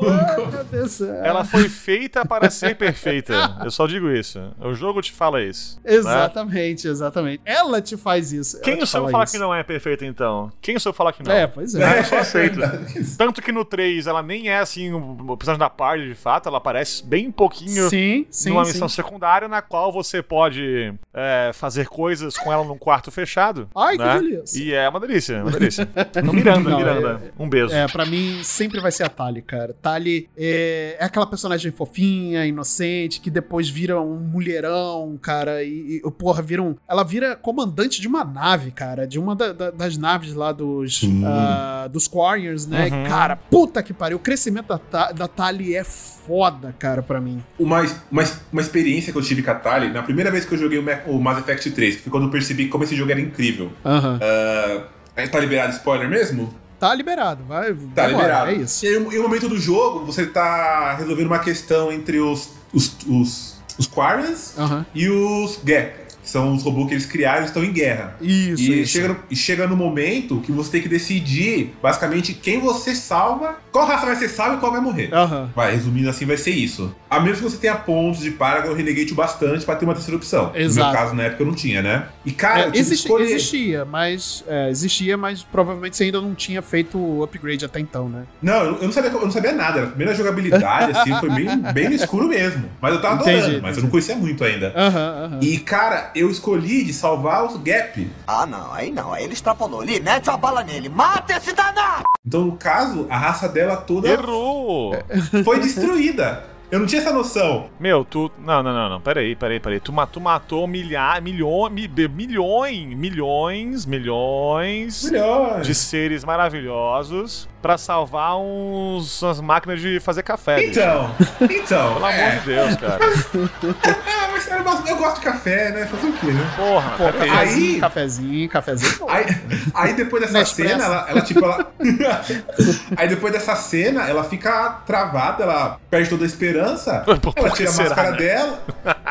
[0.60, 1.14] a pessoa.
[1.24, 3.39] Ela foi feita para ser perfeita.
[3.64, 4.40] Eu só digo isso.
[4.60, 5.80] O jogo te fala isso.
[5.84, 5.94] né?
[5.94, 7.42] Exatamente, exatamente.
[7.44, 8.60] Ela te faz isso.
[8.60, 9.32] Quem o senhor fala falar isso.
[9.32, 10.50] que não é perfeita, então?
[10.60, 11.32] Quem o senhor falar que não?
[11.32, 11.84] É, pois é.
[11.84, 12.58] Ah, eu só aceito.
[13.16, 16.58] Tanto que no 3 ela nem é assim o personagem da parte de fato, ela
[16.58, 18.72] aparece bem pouquinho Sim, sim, numa sim.
[18.72, 23.68] missão secundária na qual você pode é, fazer coisas com ela num quarto fechado.
[23.74, 24.18] Ai, que né?
[24.20, 24.62] delícia.
[24.62, 25.88] E é uma delícia, é uma delícia.
[25.96, 27.32] Então, Miranda, Não, Miranda.
[27.38, 27.74] Um beijo.
[27.74, 29.74] É, pra mim sempre vai ser a Tali, cara.
[29.80, 36.10] Tali é, é aquela personagem fofinha, inocente, que depois vira um mulherão, cara, e, e
[36.10, 36.74] porra, vira um.
[36.88, 41.02] Ela vira comandante de uma nave, cara, de uma da- da- das naves lá dos.
[41.24, 42.88] Ah, dos Quarriors, né?
[42.92, 43.04] Uhum.
[43.08, 44.16] Cara, puta que pariu.
[44.16, 47.42] O crescimento da, Ta- da Tali é foda, cara, pra mim.
[47.58, 50.58] Uma, uma, uma experiência que eu tive com a Tali, na primeira vez que eu
[50.58, 53.10] joguei o, Ma- o Mass Effect 3, que foi quando eu percebi como esse jogo
[53.10, 53.70] era incrível.
[53.84, 54.18] Aham.
[54.22, 56.52] Ah, tá liberado spoiler mesmo?
[56.80, 57.74] Tá liberado, vai.
[57.94, 58.50] Tá liberado.
[58.50, 58.86] É isso.
[58.86, 62.96] E aí, em um momento do jogo, você tá resolvendo uma questão entre os, os,
[63.06, 64.86] os, os Quarians Aham.
[64.94, 68.16] e os que são os robôs que eles criaram estão em guerra.
[68.20, 68.92] Isso, E isso.
[68.92, 73.56] chega, no, e chega no momento que você tem que decidir, basicamente, quem você salva,
[73.72, 75.12] qual raça vai ser salva e qual vai morrer.
[75.12, 75.50] Aham.
[75.54, 76.94] Vai, resumindo assim, vai ser isso.
[77.08, 80.16] A menos que você tenha pontos de Paragon Renegade o bastante pra ter uma terceira
[80.16, 80.50] opção.
[80.52, 80.90] No Exato.
[80.92, 82.06] meu caso, na época, eu não tinha, né?
[82.24, 83.24] E, cara, É, existi- escolher.
[83.24, 88.08] existia, mas é, existia, mas provavelmente você ainda não tinha feito o upgrade até então,
[88.08, 88.24] né?
[88.40, 89.82] Não, eu eu não sabia, eu não sabia nada.
[89.82, 92.64] A primeira jogabilidade, assim, foi bem, bem no escuro mesmo.
[92.80, 94.72] Mas eu tava adorando, Entendi, mas eu não conhecia muito ainda.
[94.76, 95.38] Aham, aham.
[95.42, 98.10] E, cara, eu escolhi de salvar os Gap.
[98.26, 102.04] Ah, não, aí não, aí ele extrapolou ali, mete a bala nele, mata esse danado!
[102.26, 104.94] Então, no caso, a raça dela toda Errou!
[105.44, 106.44] foi destruída.
[106.70, 107.68] Eu não tinha essa noção.
[107.80, 108.30] Meu, tu.
[108.38, 109.00] Não, não, não, não.
[109.00, 109.80] Peraí, peraí, peraí.
[109.80, 115.66] Tu, tu matou milhares, milhões, milhões, milhões, milhões Milhões.
[115.66, 120.56] de seres maravilhosos pra salvar uns, umas máquinas de fazer café.
[120.56, 120.70] bicho.
[120.80, 121.94] Então, então.
[121.94, 122.26] Pelo é.
[122.28, 122.98] amor de Deus, cara.
[124.20, 125.86] Ah, mas eu gosto, eu gosto de café, né?
[125.86, 126.50] Fazer o quê, né?
[126.56, 129.06] Porra, Pô, cafezinho, Aí- cafezinho, cafezinho.
[129.08, 129.26] Aí,
[129.74, 130.70] aí depois dessa Nespresso.
[130.72, 131.72] cena, ela, ela tipo, ela.
[132.96, 137.00] aí depois dessa cena, ela fica travada, ela perde toda a esperança.
[137.00, 138.16] Por- por ela tira a será, máscara né?
[138.16, 138.62] dela.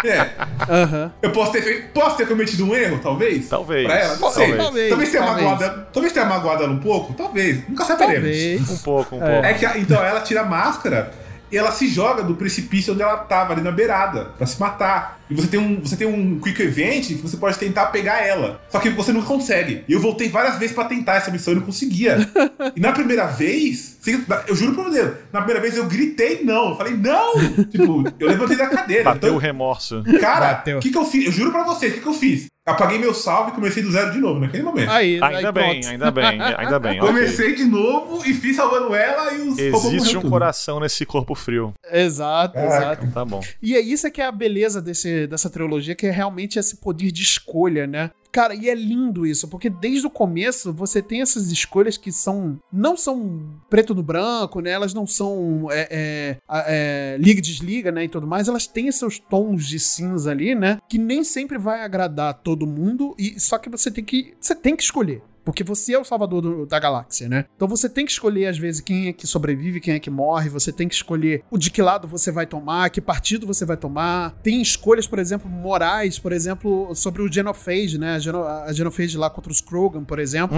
[0.04, 0.30] É.
[0.72, 1.12] Aham.
[1.22, 1.92] Eu posso ter feito.
[1.94, 3.48] Posso ter cometido um erro, talvez?
[3.50, 3.86] Talvez.
[3.86, 4.14] Pra ela?
[4.14, 4.50] Não Talvez.
[4.50, 4.58] sei.
[4.58, 5.48] Talvez, Talvez tenha talvez.
[5.50, 5.86] magoado.
[5.94, 7.14] Talvez tenha magoado ela um pouco?
[7.14, 7.68] Talvez.
[7.68, 8.16] Nunca saberemos.
[8.22, 8.39] Talvez.
[8.70, 9.32] Um pouco, um É.
[9.34, 9.46] pouco.
[9.48, 11.12] É que então ela tira a máscara
[11.52, 15.20] e ela se joga do precipício onde ela tava, ali na beirada, pra se matar.
[15.30, 18.62] E você tem um, você tem um quick event que você pode tentar pegar ela.
[18.70, 19.84] Só que você não consegue.
[19.88, 22.18] E eu voltei várias vezes pra tentar essa missão e não conseguia.
[22.76, 23.98] e na primeira vez,
[24.48, 26.70] eu juro pra você, na primeira vez eu gritei não.
[26.70, 27.34] Eu falei, não!
[27.70, 29.04] tipo, eu levantei da cadeira.
[29.04, 30.04] Bateu o Então, remorso.
[30.20, 31.26] cara, o que, que eu fiz?
[31.26, 32.46] Eu juro pra vocês, o que, que eu fiz?
[32.66, 34.92] Apaguei meu salve e comecei do zero de novo naquele momento.
[34.92, 35.88] Aí, aí Ainda bem, pronto.
[35.92, 37.00] ainda bem, ainda bem.
[37.02, 40.30] Comecei de novo e fiz salvando ela e os robôs Existe um tudo.
[40.30, 41.74] coração nesse corpo frio.
[41.92, 42.76] Exato, Caraca.
[42.78, 43.12] exato.
[43.12, 43.42] Tá bom.
[43.60, 47.12] E é isso que é a beleza desse, dessa trilogia, que é realmente esse poder
[47.12, 48.12] de escolha, né?
[48.32, 52.60] Cara, e é lindo isso, porque desde o começo você tem essas escolhas que são.
[52.72, 54.70] não são preto no branco, né?
[54.72, 58.04] Elas não são é, é, é, liga e desliga, né?
[58.04, 58.48] E tudo mais.
[58.48, 60.80] Elas têm seus tons de cinza ali, né?
[60.88, 64.34] Que nem sempre vai agradar todo mundo, e só que você tem que.
[64.40, 65.24] Você tem que escolher.
[65.50, 67.46] Porque você é o salvador do- da galáxia, né?
[67.56, 70.50] Então você tem que escolher, às vezes, quem é que sobrevive, quem é que morre.
[70.50, 73.76] Você tem que escolher o de que lado você vai tomar, que partido você vai
[73.78, 74.32] tomar.
[74.44, 78.16] Tem escolhas, por exemplo, morais, por exemplo, sobre o Genophage, né?
[78.16, 80.58] A, Geno, a Genophage lá contra os Krogan, por exemplo.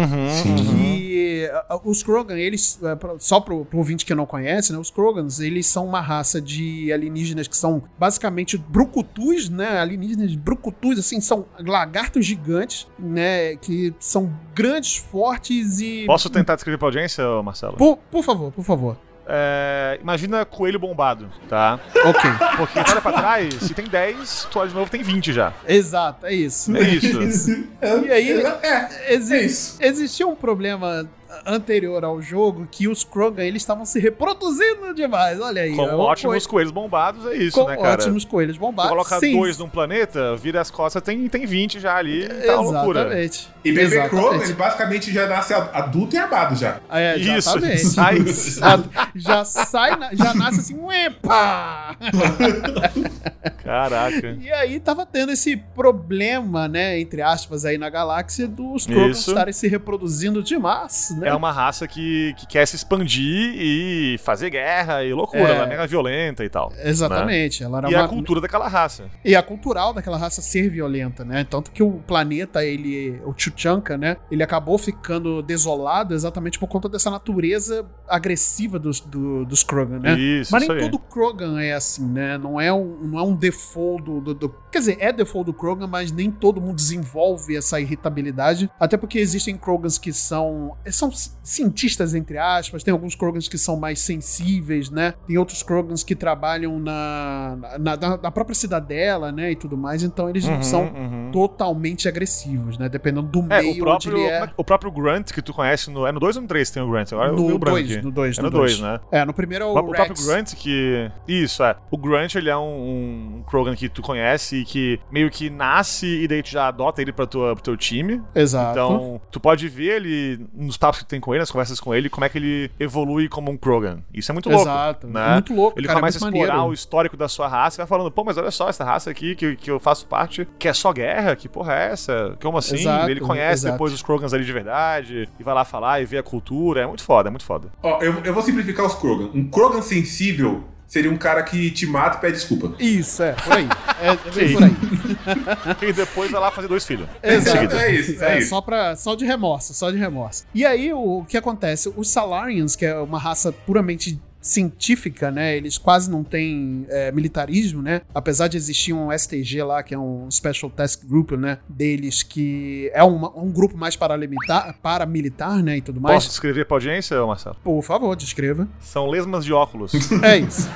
[0.76, 4.78] Que uh, os Krogan, eles, pra- só pro, pro ouvinte que não conhece, né?
[4.80, 9.80] Os Krogans, eles são uma raça de alienígenas que são basicamente brucutus, né?
[9.80, 13.56] Alienígenas brucutus, assim, são lagartos gigantes, né?
[13.58, 16.04] Que são grandes, fortes e.
[16.06, 17.78] Posso tentar descrever pra audiência, Marcelo?
[17.78, 18.98] Por, por favor, por favor.
[19.34, 21.80] É, imagina coelho bombado, tá?
[22.06, 22.22] Ok.
[22.58, 25.54] Porque olha pra trás, se tem 10, tu olha de novo, tem 20 já.
[25.68, 26.76] Exato, é isso.
[26.76, 27.64] É isso.
[28.06, 28.32] E aí,
[28.64, 29.78] É, exi- é isso.
[29.80, 31.08] existia um problema
[31.46, 35.40] anterior ao jogo que os Krogan eles estavam se reproduzindo demais.
[35.40, 35.76] Olha aí.
[35.76, 37.94] Com ó, ótimos coi- coelhos bombados, é isso, com né, cara?
[37.94, 38.92] ótimos coelhos bombados.
[38.92, 42.72] coloca Sim, dois num planeta, vira as costas, tem, tem 20 já ali, tá uma
[42.72, 43.02] loucura.
[43.02, 43.50] Exatamente.
[43.64, 44.10] E bebê Exatamente.
[44.10, 46.80] Krogan, ele basicamente já nasce adulto e armado já.
[46.90, 47.86] É, Isso, exatamente.
[47.86, 48.90] sai- Exato.
[49.16, 51.96] já sai, já nasce assim, uepa!
[53.64, 54.38] Caraca.
[54.42, 59.32] E aí tava tendo esse problema, né, entre aspas, aí na galáxia dos Krogan Isso.
[59.32, 61.30] estarem se reproduzindo demais, né?
[61.30, 65.56] É uma raça que, que quer se expandir e fazer guerra e loucura, É.
[65.56, 66.72] ela é mega violenta e tal.
[66.84, 67.64] Exatamente.
[67.64, 68.06] Ela era E uma...
[68.06, 69.06] a cultura daquela raça.
[69.24, 71.46] E a cultural daquela raça ser violenta, né?
[71.50, 74.18] Tanto que o planeta, ele, o Chuchanka, né?
[74.32, 80.18] Ele acabou ficando desolado exatamente por conta dessa natureza agressiva dos, do- dos Krogan, né?
[80.20, 80.90] Isso, Mas isso nem aí.
[80.90, 82.38] todo Krogan é assim, né?
[82.38, 85.54] Não é um, não é um default do, do- do- Quer dizer, é default do
[85.54, 88.70] Krogan, mas nem todo mundo desenvolve essa irritabilidade.
[88.80, 90.76] Até porque existem Krogans que são.
[90.90, 92.84] São ci- cientistas, entre aspas.
[92.84, 95.14] Tem alguns Krogans que são mais sensíveis, né?
[95.28, 99.52] Tem outros Krogans que trabalham na, na, na- própria cidadela, né?
[99.52, 100.04] E tudo mais.
[100.04, 101.30] Então eles não Uhum, são uhum.
[101.32, 102.88] totalmente agressivos, né?
[102.90, 104.50] Dependendo do É, meio o próprio, onde ele é.
[104.58, 106.06] o próprio Grunt que tu conhece no.
[106.06, 107.12] É no 2 ou no 3 que tem o Grunt?
[107.14, 108.02] Agora No o branco 2, aqui.
[108.06, 108.82] no 2, É no no 2, 2.
[108.82, 109.00] né?
[109.12, 110.26] É, no primeiro é o, O próprio Rex.
[110.26, 111.10] Grunt que.
[111.28, 111.76] Isso, é.
[111.90, 116.06] O Grunt, ele é um, um Krogan que tu conhece e que meio que nasce
[116.06, 118.22] e daí tu já adota ele pra tua, pro teu time.
[118.36, 118.72] Exato.
[118.72, 121.94] Então, tu pode ver ele nos papos que tu tem com ele, nas conversas com
[121.94, 124.00] ele, como é que ele evolui como um Krogan.
[124.14, 124.64] Isso é muito louco.
[124.64, 125.08] Exato.
[125.08, 125.30] Né?
[125.30, 126.72] É muito louco, Ele cara, é começa a muito explorar maneiro.
[126.72, 129.36] o histórico da sua raça e vai falando, pô, mas olha só essa raça aqui
[129.36, 132.38] que, que eu faço parte, que é só guerra, que porra é essa?
[132.42, 132.76] Como assim?
[132.76, 133.74] Exato, ele conhece exato.
[133.74, 136.82] depois os Krogans ali de verdade, e vai lá falar e vê a cultura.
[136.82, 137.70] É muito foda, é muito foda.
[137.82, 139.30] Ó, eu, eu vou simplificar os Krogan.
[139.34, 142.74] Um Krogan sensível seria um cara que te mata e pede desculpa.
[142.78, 143.70] Isso, é, por aí.
[144.02, 144.16] É, é
[144.52, 145.90] por aí.
[145.90, 147.08] E depois vai lá fazer dois filhos.
[147.24, 147.78] Exato.
[147.78, 148.50] É isso, é, É, isso.
[148.50, 150.44] só, pra, só de remorso, só de remorso.
[150.54, 151.94] E aí, o, o que acontece?
[151.96, 155.56] Os Salarians, que é uma raça puramente científica, né?
[155.56, 158.02] Eles quase não têm é, militarismo, né?
[158.14, 161.60] Apesar de existir um STG lá, que é um Special Task Group, né?
[161.70, 165.78] Deles, que é uma- um grupo mais paramilitar, paramilitar, né?
[165.78, 166.16] E tudo mais.
[166.16, 167.56] Posso descrever pra audiência, Marcelo?
[167.64, 168.68] Por favor, descreva.
[168.80, 169.92] São lesmas de óculos.
[170.24, 170.70] É isso.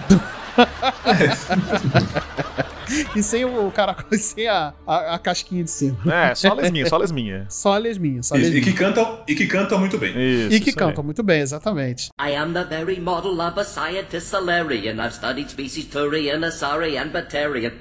[3.15, 5.97] e sem o cara, sem a, a, a casquinha de cima.
[6.13, 7.45] é, só lesminha, só lesminha.
[7.49, 8.63] Só a lesminha, só a Isso, E lesminha.
[8.73, 10.09] que cantam, e que cantam muito bem.
[10.11, 10.75] Isso, E que aí.
[10.75, 12.09] cantam muito bem, exatamente.
[12.19, 14.99] I am the very model of a scientist Solarian.
[14.99, 17.71] I've studied species Turian, Asari, and Batarian.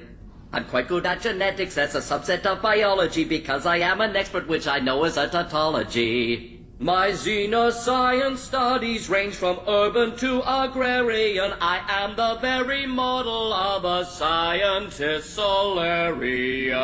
[0.52, 4.46] I'm quite good at genetics as a subset of biology because I am an expert
[4.48, 6.63] which I know is a tautology.
[6.81, 11.53] My xenoscience studies range from urban to agrarian.
[11.61, 16.75] I am the very model of a scientist Solarian.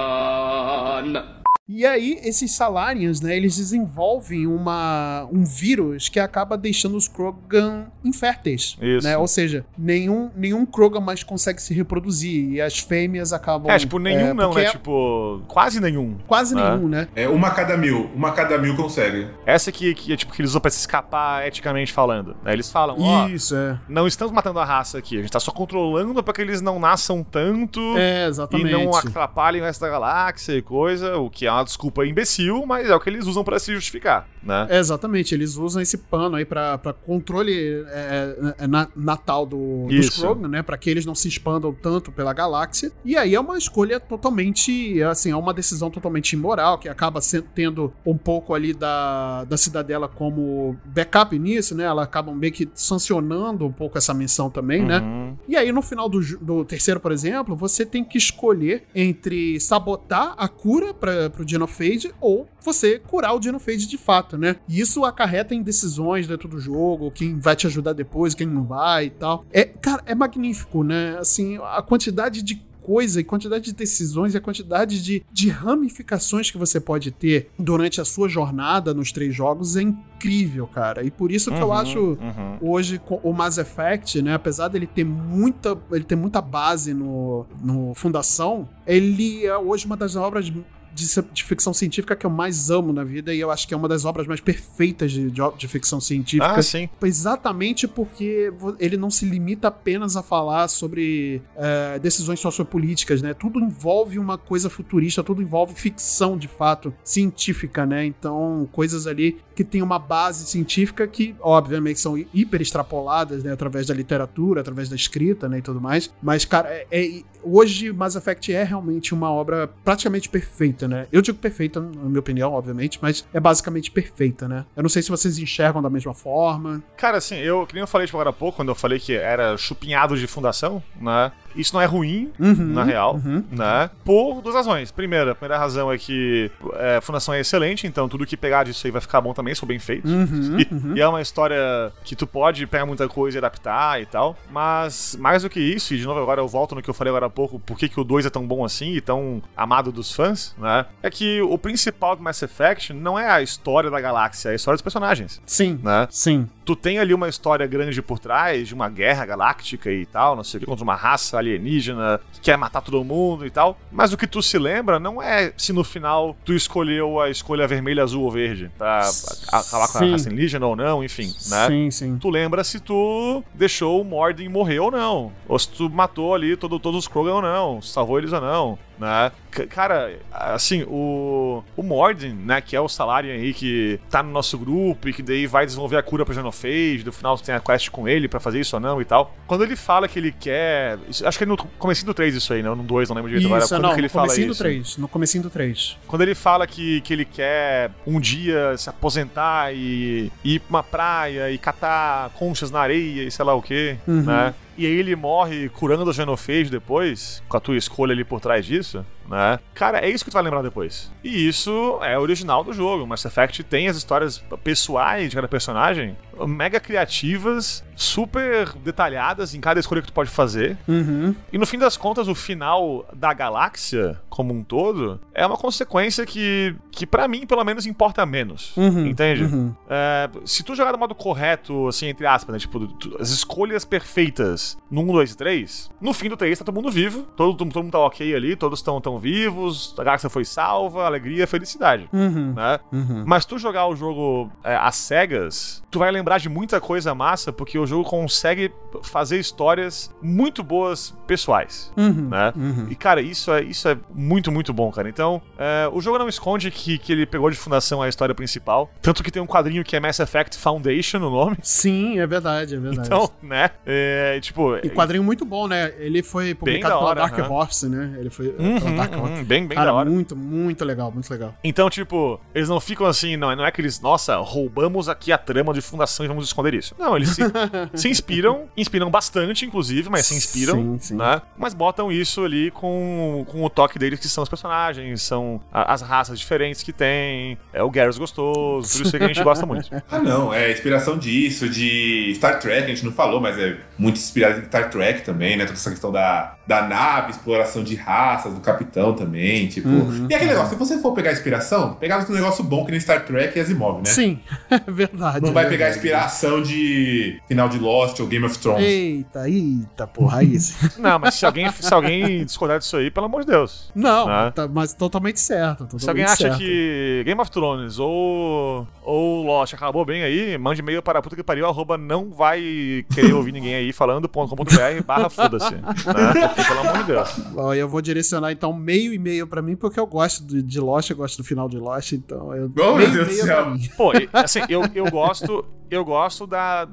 [1.73, 7.87] E aí, esses Salarians, né, eles desenvolvem uma, um vírus que acaba deixando os Krogan
[8.05, 8.77] inférteis.
[8.83, 9.07] Isso.
[9.07, 9.17] Né?
[9.17, 13.71] Ou seja, nenhum, nenhum Krogan mais consegue se reproduzir e as fêmeas acabam...
[13.71, 14.67] É, tipo, nenhum não, porque né?
[14.67, 16.19] é Tipo, quase nenhum.
[16.27, 16.71] Quase né?
[16.71, 17.07] nenhum, né?
[17.15, 18.11] É uma a cada mil.
[18.17, 19.29] Uma a cada mil consegue.
[19.47, 22.37] Essa que, que, é, tipo, que eles usam pra se escapar eticamente falando.
[22.43, 22.53] Né?
[22.53, 23.79] Eles falam, ó, Isso, é.
[23.89, 26.81] não estamos matando a raça aqui, a gente tá só controlando pra que eles não
[26.81, 28.73] nasçam tanto É, e exatamente.
[28.73, 32.89] não atrapalhem o resto da galáxia e coisa, o que é uma desculpa imbecil, mas
[32.89, 34.67] é o que eles usam pra se justificar, né?
[34.71, 37.53] É, exatamente, eles usam esse pano aí pra, pra controle
[37.89, 39.87] é, é, na- natal do.
[40.21, 40.63] Krogan, né?
[40.63, 42.91] Pra que eles não se expandam tanto pela galáxia.
[43.05, 47.43] E aí é uma escolha totalmente, assim, é uma decisão totalmente imoral, que acaba se-
[47.43, 51.85] tendo um pouco ali da, da cidadela como backup nisso, né?
[51.85, 54.99] Ela acaba meio que sancionando um pouco essa missão também, né?
[54.99, 55.37] Uhum.
[55.49, 60.35] E aí, no final do, do terceiro, por exemplo, você tem que escolher entre sabotar
[60.37, 64.57] a cura para pro Genophage ou você curar o Genophage de fato, né?
[64.69, 68.65] E isso acarreta em decisões dentro do jogo, quem vai te ajudar depois, quem não
[68.65, 69.45] vai e tal.
[69.53, 71.17] É, cara, é magnífico, né?
[71.19, 76.51] Assim, a quantidade de coisa e quantidade de decisões e a quantidade de, de ramificações
[76.51, 81.05] que você pode ter durante a sua jornada nos três jogos é incrível, cara.
[81.05, 82.59] E por isso que eu Uhum, acho uhum.
[82.61, 87.95] hoje o Mass Effect, né, apesar dele ter muita, ele ter muita base no, no
[87.95, 90.51] Fundação, ele é hoje uma das obras
[90.93, 93.77] de, de ficção científica que eu mais amo na vida e eu acho que é
[93.77, 96.59] uma das obras mais perfeitas de, de, de ficção científica.
[96.59, 96.89] Ah, sim.
[97.03, 103.35] Exatamente porque ele não se limita apenas a falar sobre é, decisões sociopolíticas, né?
[103.35, 108.05] Tudo envolve uma coisa futurista, tudo envolve ficção de fato, científica, né?
[108.05, 113.53] Então, coisas ali que tem uma base científica que, obviamente, são hiper extrapoladas, né?
[113.53, 115.59] Através da literatura, através da escrita, né?
[115.59, 116.11] E tudo mais.
[116.23, 121.07] Mas, cara, é, é- hoje Mass Effect é realmente uma obra praticamente perfeita, né?
[121.13, 124.65] Eu digo perfeita, na minha opinião, obviamente, mas é basicamente perfeita, né?
[124.75, 126.83] Eu não sei se vocês enxergam da mesma forma.
[126.97, 129.13] Cara, assim, eu, que nem eu falei tipo, agora há pouco, quando eu falei que
[129.13, 131.33] era chupinhado de fundação, né?
[131.57, 133.45] Isso não é ruim, Uhum, na real, uhum.
[133.51, 133.91] né?
[134.05, 134.91] Por duas razões.
[134.91, 138.65] Primeira, a primeira razão é que é, a fundação é excelente, então tudo que pegar
[138.65, 140.09] disso aí vai ficar bom também, se for bem feito.
[140.09, 140.97] Uhum, E, uhum.
[140.97, 144.37] e é uma história que tu pode pegar muita coisa e adaptar e tal.
[144.51, 147.11] Mas mais do que isso, e de novo agora eu volto no que eu falei
[147.11, 149.91] agora há pouco, por que, que o 2 é tão bom assim e tão amado
[149.93, 150.87] dos fãs, né?
[151.03, 154.55] É que o principal do Mass Effect não é a história da galáxia, é a
[154.55, 155.41] história dos personagens.
[155.47, 156.07] Sim, Né?
[156.11, 156.49] sim.
[156.65, 160.45] tu tem ali uma história grande por trás, de uma guerra galáctica e tal, não
[160.45, 163.79] sei o que, contra uma raça alienígena que quer matar todo mundo e tal.
[163.91, 167.67] Mas o que tu se lembra não é se no final tu escolheu a escolha
[167.67, 169.01] vermelha, azul ou verde pra
[169.49, 171.67] acabar com a raça alienígena ou não, enfim, né?
[171.67, 172.19] Sim, sim.
[172.19, 175.33] Tu lembra se tu deixou o Morden morrer ou não.
[175.49, 177.83] Ou se tu matou ali todo, todos os Krogan ou não.
[177.83, 179.33] Salvou eles ou não, né?
[179.53, 182.61] C- cara, assim, o, o Morden, né?
[182.61, 185.97] Que é o Salarian aí que tá no nosso grupo e que daí vai desenvolver
[185.97, 187.03] a cura pra Genophage.
[187.05, 189.35] No final tem a quest com ele pra fazer isso ou não e tal.
[189.47, 190.99] Quando ele fala que ele quer.
[191.09, 192.69] isso- acho que é no comecinho do 3 isso aí, né?
[192.69, 193.65] No 2, não lembro direito agora.
[193.65, 194.63] Isso, Quando não, que ele no fala comecinho do isso?
[194.63, 194.97] 3.
[194.99, 195.97] No comecinho do 3.
[196.07, 200.83] Quando ele fala que, que ele quer um dia se aposentar e, ir pra uma
[200.83, 204.23] praia e catar conchas na areia e sei lá o que, Uhum.
[204.23, 204.55] né?
[204.81, 208.65] E aí ele morre curando o Genophage depois, com a tua escolha ali por trás
[208.65, 209.59] disso, né?
[209.75, 211.11] Cara, é isso que tu vai lembrar depois.
[211.23, 213.07] E isso é original do jogo.
[213.07, 216.17] Mass Effect tem as histórias pessoais de cada personagem
[216.47, 220.77] mega criativas, super detalhadas em cada escolha que tu pode fazer.
[220.89, 221.35] Uhum.
[221.53, 226.25] E no fim das contas, o final da galáxia, como um todo, é uma consequência
[226.25, 228.75] que, que para mim, pelo menos, importa menos.
[228.77, 229.45] Uhum, Entende?
[229.45, 229.75] uhum.
[229.89, 232.59] É, se tu jogar do modo correto, assim, entre aspas, né?
[232.59, 236.65] Tipo, tu- as escolhas perfeitas no 1, 2 e 3, no fim do 3 tá
[236.65, 240.29] todo mundo vivo, todo, todo, mundo tá ok ali, todos estão tão vivos, a galáxia
[240.31, 242.09] foi salva, alegria, felicidade.
[242.13, 242.55] Uhum.
[242.55, 242.81] Né?
[242.93, 243.25] Uhum.
[243.27, 247.53] Mas tu jogar o jogo é, às cegas, tu vai lembrar de muita coisa massa,
[247.53, 251.93] porque o jogo consegue fazer histórias muito boas pessoais.
[251.97, 252.29] Uhum.
[252.29, 252.53] Né?
[252.57, 252.87] Uhum.
[252.91, 255.09] E, cara, isso é, isso é muito, muito bom, cara.
[255.09, 258.91] Então, é, o jogo não esconde que, que ele pegou de fundação a história principal.
[259.03, 261.57] Tanto que tem um quadrinho que é Mass Effect Foundation no nome.
[261.63, 263.07] Sim, é verdade, é verdade.
[263.07, 263.71] Então, né?
[263.87, 264.77] É, tipo.
[264.77, 265.93] E quadrinho muito bom, né?
[265.99, 267.51] Ele foi publicado pela hora, Dark aham.
[267.51, 268.17] Horse, né?
[268.19, 270.09] Ele foi Uhum, uhum, bem, bem Cara, da hora.
[270.11, 271.55] muito, muito legal, muito legal.
[271.63, 275.39] Então, tipo, eles não ficam assim, não, não é que eles, nossa, roubamos aqui a
[275.39, 276.95] trama de fundação e vamos esconder isso.
[276.99, 277.43] Não, eles se,
[277.95, 281.17] se inspiram, inspiram bastante, inclusive, mas se inspiram, Sim, sim.
[281.17, 281.41] né?
[281.57, 285.93] Mas botam isso ali com, com o toque deles, que são os personagens, são a-
[285.93, 289.43] as raças diferentes que tem, é o Garrus gostoso, tudo isso aí que a gente
[289.45, 289.91] gosta muito.
[290.11, 294.17] Ah, não, é inspiração disso, de Star Trek, a gente não falou, mas é muito
[294.17, 295.65] inspirado em Star Trek também, né?
[295.65, 299.13] Toda essa questão da, da nave, exploração de raças, do capitão.
[299.13, 299.89] também, tipo.
[299.89, 300.29] Uhum.
[300.31, 303.25] e aquele negócio, se você for pegar inspiração, pegava um negócio bom que nem Star
[303.25, 304.05] Trek e Asimov, né?
[304.05, 304.39] Sim,
[304.71, 305.45] é verdade.
[305.45, 305.97] Não vai é pegar verdade.
[306.07, 308.85] inspiração de final de Lost ou Game of Thrones.
[308.85, 310.75] Eita, eita, porra, sim.
[311.03, 313.91] Não, mas se alguém, se alguém discordar disso aí, pelo amor de Deus.
[313.95, 314.53] Não, Ah.
[314.55, 315.79] tá- mas totalmente certo.
[315.87, 316.59] Totalmente Se alguém acha certo.
[316.59, 321.43] que Game of Thrones ou, ou Lost acabou bem aí, mande e-mail para puta que
[321.43, 325.75] pariu, arroba não vai querer ouvir ninguém aí falando.com.br barra foda-se.
[325.75, 325.83] Né?
[326.67, 327.29] Pelo amor de Deus.
[327.57, 330.81] Ó, eu vou direcionar então meio e meio pra mim, porque eu gosto de, de
[330.81, 332.71] Lost, eu gosto do final de Lost, então eu.
[332.77, 333.67] Oh, meu meio e Deus do meio céu.
[333.97, 335.65] Pô, assim, eu, eu gosto.
[335.91, 336.87] Eu gosto da,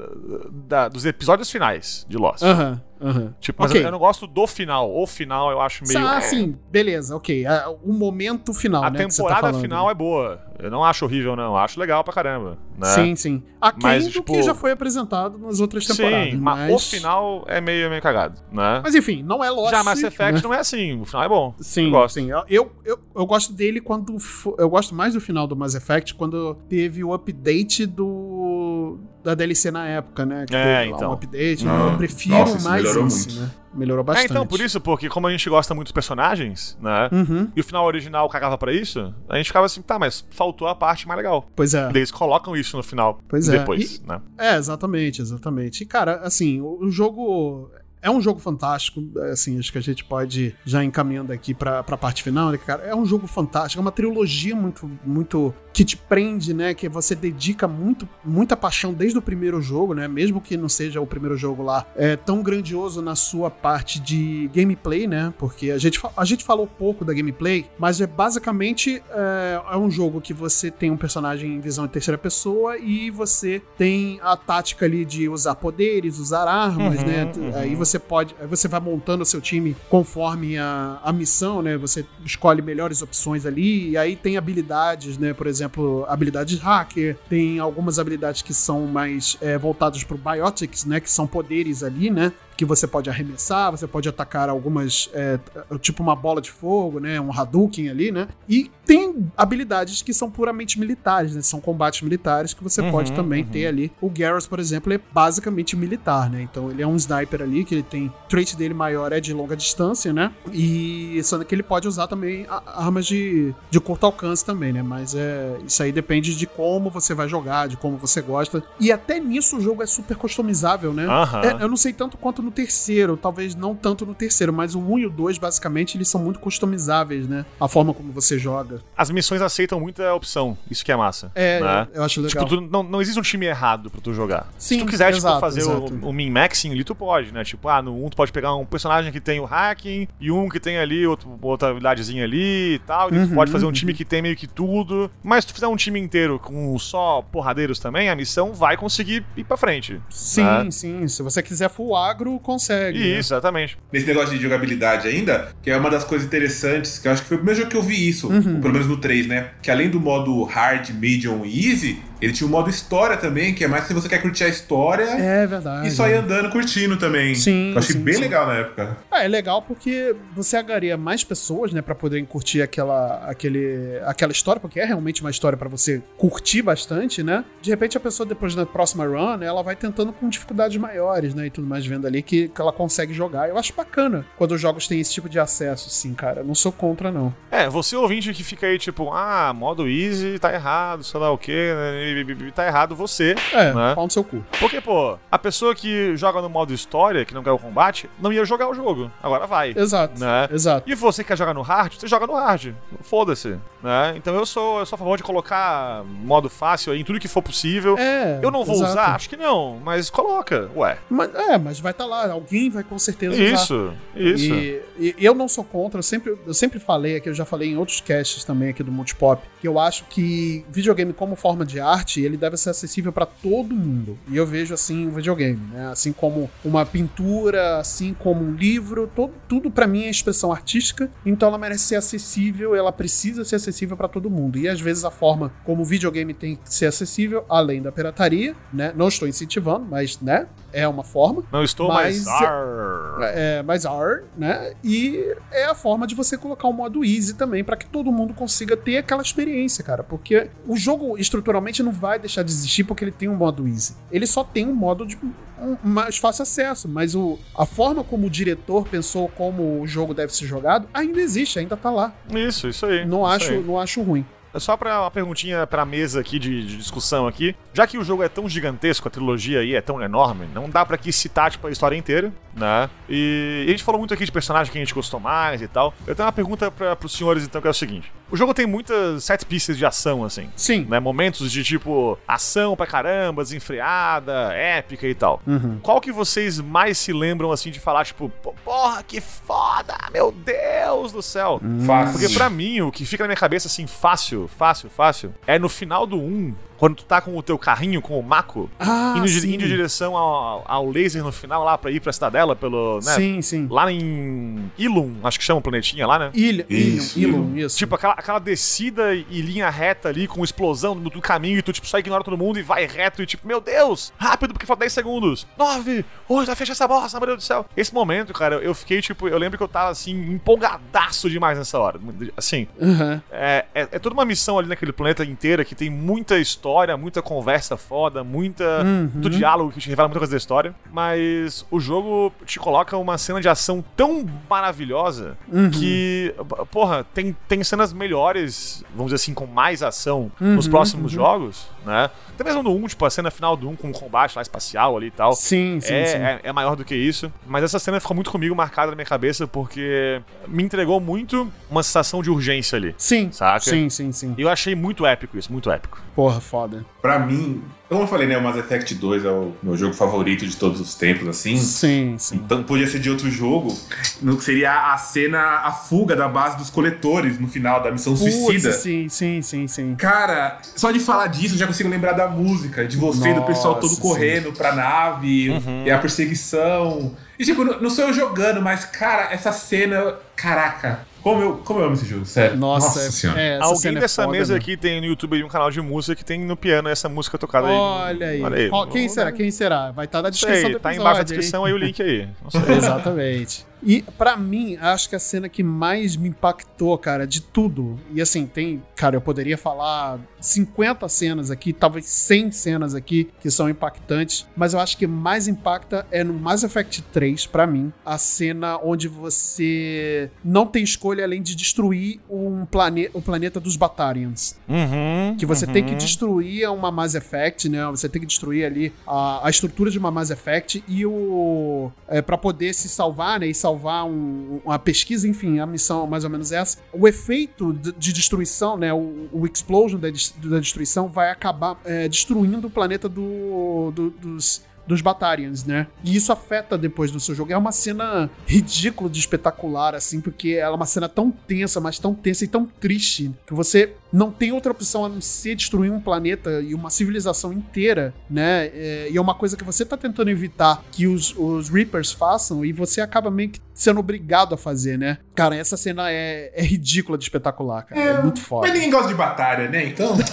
[0.67, 2.41] da- dos episódios finais de Lost.
[2.43, 3.33] Aham, aham.
[3.39, 3.81] Tipo, mas Ok.
[3.81, 4.91] eu, eu não gosto do final.
[4.95, 6.07] O final eu acho meio.
[6.07, 7.45] Ah, sim, beleza, ok.
[7.45, 8.99] Ah, O momento final, A né?
[8.99, 9.61] tá temporada falando.
[9.61, 10.41] final é boa.
[10.59, 11.43] Eu não acho horrível, não.
[11.51, 12.57] Eu acho legal pra caramba.
[12.77, 12.87] Né?
[12.87, 13.43] Sim, sim.
[13.61, 16.31] Aquém Mas, do tipo- que já foi apresentado nas outras temporadas.
[16.31, 16.59] Sim, mas...
[16.71, 18.81] mas o final é meio, meio cagado, né?
[18.83, 19.71] Mas enfim, não é Lost.
[19.71, 20.41] Já Mass Effect né?
[20.43, 20.99] não é assim.
[20.99, 21.53] O final é bom.
[21.59, 22.15] Sim, eu gosto.
[22.15, 22.29] sim.
[22.49, 24.15] Eu, eu, eu gosto dele quando.
[24.57, 28.97] Eu gosto mais do final do Mass Effect quando teve o update do.
[29.23, 30.45] Da DLC na época, né?
[30.47, 31.09] Que É, teve lá então.
[31.09, 31.67] um update.
[31.67, 33.41] Ah, eu prefiro nossa, mais melhorou isso, muito.
[33.41, 33.51] né?
[33.73, 34.31] Melhorou É, bastante.
[34.31, 37.09] então, por isso, porque como a gente gosta muito dos personagens, né?
[37.11, 40.67] Uhum, E o final original cagava pra isso, a gente ficava assim, tá, mas faltou
[40.67, 41.45] a parte mais legal.
[41.55, 41.87] pois é.
[41.89, 43.59] Eles colocam isso no final Pois é.
[43.59, 44.19] depois, né?
[44.37, 45.83] É, exatamente, exatamente.
[45.83, 47.69] E, cara, assim, o, o jogo.
[47.99, 49.01] É um jogo fantástico,
[49.31, 52.83] assim, acho que a gente pode já encaminhando aqui pra, pra parte final, né, cara?
[52.83, 56.73] É um jogo fantástico, é uma trilogia muito, muito que te prende, né?
[56.73, 60.07] Que você dedica muito, muita paixão desde o primeiro jogo, né?
[60.07, 64.49] Mesmo que não seja o primeiro jogo lá, é tão grandioso na sua parte de
[64.51, 65.31] gameplay, né?
[65.37, 69.91] Porque a gente, a gente falou pouco da gameplay, mas é basicamente é, é um
[69.91, 74.35] jogo que você tem um personagem em visão em terceira pessoa e você tem a
[74.35, 77.31] tática ali de usar poderes, usar armas, Uhum, né?
[77.37, 77.51] uhum.
[77.55, 81.77] Aí você pode, aí você vai montando o seu time conforme a, a missão, né?
[81.77, 85.35] Você escolhe melhores opções ali e aí tem habilidades, né?
[85.35, 85.66] Por exemplo,
[86.07, 90.99] habilidades hacker, tem algumas habilidades que são mais é, voltadas pro biotics, né?
[90.99, 92.31] Que são poderes ali, né?
[92.57, 95.39] Que você pode arremessar, você pode atacar algumas, é,
[95.79, 100.31] tipo uma bola de fogo, né, um Hadouken ali, né, e tem habilidades que são
[100.31, 103.49] puramente militares, né, são combates militares que você Uhum, pode também uhum.
[103.49, 103.91] ter ali.
[104.01, 107.75] O Garrus, por exemplo, é basicamente militar, né, então ele é um sniper ali, que
[107.75, 111.63] ele tem, o trait dele maior é de longa distância, né, e sendo que ele
[111.63, 116.35] pode usar também armas de, de curto alcance também, né, mas é, isso aí depende
[116.35, 119.85] de como você vai jogar, de como você gosta, e até nisso o jogo é
[119.85, 121.41] super customizável, né, Aham.
[121.41, 124.79] é, eu não sei tanto quanto no terceiro, talvez não tanto no terceiro, mas o
[124.79, 127.45] 1 e o 2, basicamente, eles são muito customizáveis, né?
[127.59, 128.81] A forma como você joga.
[128.97, 130.57] As missões aceitam muita opção.
[130.71, 131.31] Isso que é massa.
[131.35, 131.87] É, né?
[131.93, 132.47] eu acho Tipo, legal.
[132.47, 134.47] tu- não, não existe um time errado pra tu jogar.
[134.57, 135.93] Se Sim, tu quiser, tipo, exato, fazer exato.
[136.01, 137.43] o, o min-maxing ali, tu pode, né?
[137.43, 140.47] Tipo, ah, no 1 tu pode pegar um personagem que tem o hacking e um
[140.49, 143.09] que tem ali outro, outra habilidadezinha ali e tal.
[143.09, 145.11] E tu Uhum, pode fazer um time que tem meio que tudo.
[145.23, 149.25] Mas se tu fizer um time inteiro com só porradeiros também, a missão vai conseguir
[149.35, 149.99] ir pra frente.
[150.09, 150.71] Sim, né?
[150.71, 151.07] sim.
[151.07, 152.99] Se você quiser full agro, consegue.
[152.99, 153.05] né?
[153.19, 153.77] Isso, exatamente.
[153.91, 157.27] Nesse negócio de jogabilidade ainda, que é uma das coisas interessantes, que eu acho que
[157.27, 158.59] foi o primeiro jogo que eu vi isso, Uhum.
[158.61, 159.51] pelo menos no 3, né?
[159.61, 163.63] Que além do modo hard, medium e easy, ele tinha o modo história também, que
[163.63, 165.87] é mais se você quer curtir a história É verdade.
[165.87, 167.35] e só ir andando curtindo também.
[167.35, 168.21] Sim, Eu achei sim, bem sim.
[168.21, 168.97] legal na época.
[169.11, 174.31] Ah, é legal porque você agaria mais pessoas, né, Pra poderem curtir aquela, aquele, aquela
[174.31, 177.43] história, porque é realmente uma história pra você curtir bastante, né?
[177.61, 181.47] De repente a pessoa depois na próxima run, ela vai tentando com dificuldades maiores, né,
[181.47, 183.47] e tudo mais vendo ali que, que ela consegue jogar.
[183.49, 186.41] Eu acho bacana quando os jogos têm esse tipo de acesso, sim, cara.
[186.41, 187.33] Eu Não sou contra não.
[187.51, 191.37] É, você ouvinte que fica aí, tipo, ah, modo easy tá errado, sei lá o
[191.37, 192.06] quê, né,
[192.53, 193.95] tá errado você, É, né?
[193.95, 194.43] pau no seu cu.
[194.59, 198.31] Porque, pô, a pessoa que joga no modo história, que não quer o combate, não
[198.31, 199.11] ia jogar o jogo.
[199.21, 199.73] Agora vai.
[199.75, 200.19] Exato.
[200.19, 200.47] Né?
[200.51, 200.89] Exato.
[200.89, 202.73] E você que quer jogar no hard, você joga no hard.
[203.01, 203.57] Foda-se.
[203.83, 204.13] Né?
[204.15, 207.27] Então eu sou, eu sou a favor de colocar modo fácil aí em tudo que
[207.27, 207.97] for possível.
[207.97, 208.39] É.
[208.41, 208.91] eu não vou exato.
[208.91, 209.15] usar?
[209.15, 210.69] Acho que não, mas coloca.
[210.75, 210.97] Ué.
[211.09, 213.43] Mas, é, mas vai estar lá, alguém vai com certeza usar.
[213.43, 214.53] Isso, isso.
[214.53, 217.71] E, e eu não sou contra, eu sempre, eu sempre falei aqui, eu já falei
[217.71, 221.79] em outros casts também aqui do Multipop, que eu acho que videogame como forma de
[221.79, 224.17] arte, ele deve ser acessível pra todo mundo.
[224.29, 225.87] E eu vejo assim o videogame, né?
[225.87, 231.09] Assim como uma pintura, assim como um livro, todo, tudo pra mim é expressão artística,
[231.25, 234.57] então ela merece ser acessível, ela precisa ser acessível pra todo mundo.
[234.57, 238.55] E às vezes a forma como o videogame tem que ser acessível, além da pirataria,
[238.71, 238.93] né?
[238.95, 240.47] Não estou incentivando, mas, né?
[240.73, 241.43] É uma forma.
[241.51, 242.27] Não estou Mas- mais.
[242.27, 243.19] Arr.
[243.33, 244.73] É, mais R, né?
[244.83, 248.33] E é a forma de você colocar o modo easy também, pra que todo mundo
[248.33, 250.03] consiga ter aquela experiência, cara.
[250.03, 253.95] Porque o jogo estruturalmente não vai deixar de existir porque ele tem um modo easy.
[254.11, 258.27] Ele só tem um modo de um mais fácil acesso, mas o, a forma como
[258.27, 262.13] o diretor pensou como o jogo deve ser jogado ainda existe, ainda tá lá.
[262.31, 263.05] Isso, isso aí.
[263.05, 263.63] Não isso acho, aí.
[263.63, 264.25] não acho ruim.
[264.59, 267.55] Só pra uma perguntinha pra mesa aqui de, de discussão aqui.
[267.73, 270.85] Já que o jogo é tão gigantesco, a trilogia aí é tão enorme, não dá
[270.85, 272.89] pra aqui citar, tipo, a história inteira, né?
[273.07, 275.67] E, e a gente falou muito aqui de personagem que a gente gostou mais e
[275.67, 275.93] tal.
[276.07, 278.11] Eu tenho uma pergunta pra, pros senhores, então, que é o seguinte.
[278.29, 280.49] O jogo tem muitas set pieces de ação, assim.
[280.55, 280.85] Sim.
[280.89, 280.99] Né?
[280.99, 285.41] Momentos de, tipo, ação pra caramba, desenfreada, épica e tal.
[285.47, 285.79] Uhum.
[285.81, 290.31] Qual que vocês mais se lembram, assim, de falar, tipo, "Pô, porra, que foda, meu
[290.31, 291.61] Deus do céu.
[291.85, 292.19] Fácil.
[292.19, 295.69] Porque pra mim, o que fica na minha cabeça, assim, fácil, fácil, fácil, é no
[295.69, 299.25] final do 1, quando tu tá com o teu carrinho, com o Mako, Ah, indo,
[299.27, 302.95] de- indo em direção ao, ao laser no final lá pra ir pra cidadela, pelo.
[302.97, 303.11] Né?
[303.13, 303.67] Sim, sim.
[303.69, 306.31] Lá em Ilum, acho que chama o planetinha lá, né?
[306.33, 307.43] Ilha, Isso, Ilum, Ilum.
[307.55, 307.77] Ilum, isso.
[307.77, 311.71] Tipo, aquela, aquela descida e linha reta ali, com explosão no, no caminho, e tu,
[311.73, 314.81] tipo, só ignora todo mundo e vai reto, e tipo, meu Deus, rápido, porque falta
[314.81, 315.47] 10 segundos.
[315.57, 317.65] 9, 8, vai fechar essa bosta, meu Deus do céu.
[317.75, 321.79] Esse momento, cara, eu fiquei, tipo, eu lembro que eu tava, assim, empolgadaço demais nessa
[321.79, 321.99] hora.
[322.35, 323.21] Assim, Uhum.
[323.31, 326.66] é, é, é toda uma missão ali naquele planeta inteira que tem muita história,
[326.97, 329.09] muita conversa foda, muita, Uhum.
[329.13, 330.75] muito diálogo que te revela muita coisa da história.
[330.91, 335.69] Mas o jogo te coloca uma cena de ação tão maravilhosa Uhum.
[335.71, 336.33] que,
[336.71, 341.67] porra, tem, tem cenas melhores, vamos dizer assim, com mais ação Uhum, nos próximos jogos,
[341.85, 342.09] né?
[342.33, 344.95] Até mesmo no 1, tipo, a cena final do 1 com o combate lá espacial
[344.97, 345.33] ali e tal.
[345.33, 346.17] Sim, sim, é, sim.
[346.17, 347.31] é- é maior do que isso.
[347.47, 351.81] Mas essa cena ficou muito comigo, marcada na minha cabeça, porque me entregou muito uma
[351.83, 352.93] sensação de urgência ali.
[352.97, 353.59] Sim, Saca?
[353.61, 354.35] sim, sim, sim.
[354.37, 355.99] E eu achei muito épico isso, muito épico.
[356.15, 356.56] Porra, foda.
[357.01, 358.37] Pra mim, como eu falei, né?
[358.37, 361.55] O Mass Effect 2 é o meu jogo favorito de todos os tempos, assim.
[361.57, 362.35] Sim, sim.
[362.35, 363.75] Então podia ser de outro jogo.
[364.21, 368.15] No que seria a cena, a fuga da base dos coletores no final da missão
[368.15, 368.69] suicida.
[368.69, 369.95] Putz, sim, sim, sim, sim.
[369.95, 373.43] Cara, só de falar disso eu já consigo lembrar da música, de você e do
[373.43, 375.83] pessoal todo Nossa, correndo pra nave, Uhum.
[375.85, 377.15] e a perseguição.
[377.39, 381.85] E tipo, não sou eu jogando, mas cara, essa cena, caraca, como eu, como eu
[381.85, 382.57] amo esse jogo, sério.
[382.57, 383.39] Nossa, é- senhora.
[383.41, 384.59] é, essa Alguém cena é dessa foda, mesa né?
[384.59, 387.37] aqui tem no YouTube aí um canal de música que tem no piano essa música
[387.37, 387.73] tocada aí.
[387.73, 388.69] Olha aí.
[388.69, 389.31] Qual- quem será?
[389.31, 389.91] Quem será?
[389.91, 392.27] Vai estar na Não descrição sei, do tá embaixo da descrição aí o link aí.
[392.43, 392.75] Não sei.
[392.75, 393.65] Exatamente.
[393.87, 397.97] E pra mim, acho que a cena que mais me impactou, cara, de tudo.
[398.13, 403.49] E assim, tem, cara, eu poderia falar 50 cenas aqui, talvez 100 cenas aqui que
[403.49, 407.93] são impactantes, mas eu acho que mais impacta é no Mass Effect 3 pra mim,
[408.05, 413.77] a cena onde você não tem escolha além de destruir um plane o planeta dos
[413.77, 414.57] Batarians.
[414.67, 415.97] Uhum, Que você tem que uhum.
[415.97, 417.85] destruir uma Mass Effect, né?
[417.91, 421.89] Você tem que destruir ali a, a estrutura de uma Mass Effect e o.
[422.07, 423.47] É, para poder se salvar, né?
[423.47, 426.77] E salvar um- uma pesquisa, enfim, a missão é mais ou menos essa.
[426.91, 428.93] O efeito de, de destruição, né?
[428.93, 434.09] O, o explosion da, des- da destruição vai acabar é, destruindo o planeta do, do-
[434.09, 434.65] dos.
[434.87, 435.85] Dos Batarians, né?
[436.01, 437.51] E isso afeta depois do seu jogo.
[437.51, 441.99] É uma cena ridícula de espetacular, assim, porque ela é uma cena tão tensa, mas
[441.99, 445.91] tão tensa e tão triste, que você não tem outra opção a não ser destruir
[445.91, 448.67] um planeta e uma civilização inteira, né?
[448.67, 452.63] É, e é uma coisa que você tá tentando evitar que os, os Reapers façam
[452.63, 455.19] e você acaba meio que sendo obrigado a fazer, né?
[455.35, 458.01] Cara, essa cena é, é ridícula de espetacular, cara.
[458.01, 458.67] É, muito foda.
[458.67, 459.85] Mas ninguém gosta de batalha, né?
[459.85, 460.17] Então.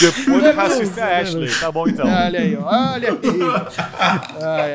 [0.00, 1.48] Depois do racista é Ashley.
[1.60, 2.06] Tá bom então.
[2.06, 3.10] Olha aí, ó, olha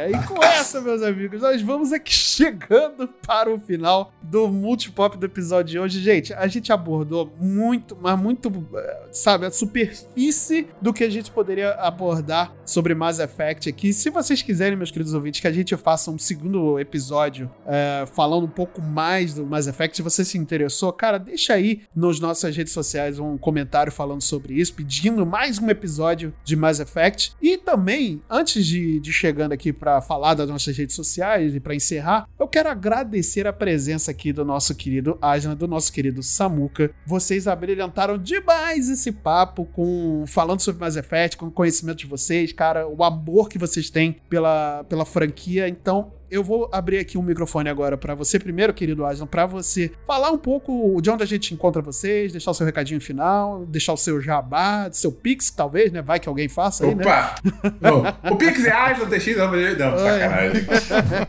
[0.05, 0.13] aí.
[0.13, 5.25] E com essa, meus amigos, nós vamos aqui chegando para o final do multipop do
[5.25, 5.99] episódio de hoje.
[5.99, 11.29] Gente, a gente abordou muito, mas muito, eh, sabe, a superfície do que a gente
[11.29, 13.91] poderia abordar sobre Mass Effect aqui.
[13.91, 18.45] Se vocês quiserem, meus queridos ouvintes, que a gente faça um segundo episódio eh, falando
[18.45, 22.55] um pouco mais do Mass Effect, se você se interessou, cara, deixa aí nas nossas
[22.55, 27.33] redes sociais um comentário falando sobre isso, pedindo mais um episódio de Mass Effect.
[27.41, 31.75] E também, antes de, de chegando aqui para falar das nossas redes sociais e para
[31.75, 36.91] encerrar, eu quero agradecer a presença aqui do nosso querido Asna, do nosso querido Samuka.
[37.05, 42.51] Vocês abrilhantaram demais esse papo com falando sobre Mass Effect, com o conhecimento de vocês,
[42.51, 45.62] cara, o amor que vocês têm pela, pela franquia.
[45.67, 49.91] Então, eu vou abrir aqui um microfone agora para você primeiro, querido Aslan, para você
[50.07, 53.93] falar um pouco de onde a gente encontra vocês, deixar o seu recadinho final, deixar
[53.93, 56.01] o seu jabá, seu pix, talvez, né?
[56.01, 57.03] Vai que alguém faça aí, né?
[57.03, 57.35] Opa!
[57.79, 60.65] Não, o Pix é Aslan TX, não, não, sacanagem.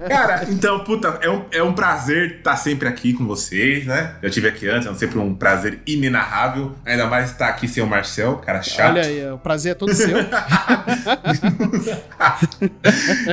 [0.09, 4.17] Cara, então, puta, é um, é um prazer estar sempre aqui com vocês, né?
[4.23, 6.73] Eu tive aqui antes, é sempre um prazer inenarrável.
[6.85, 8.91] Ainda mais estar aqui sem o Marcel, cara chato.
[8.91, 10.17] Olha aí, o prazer é todo seu.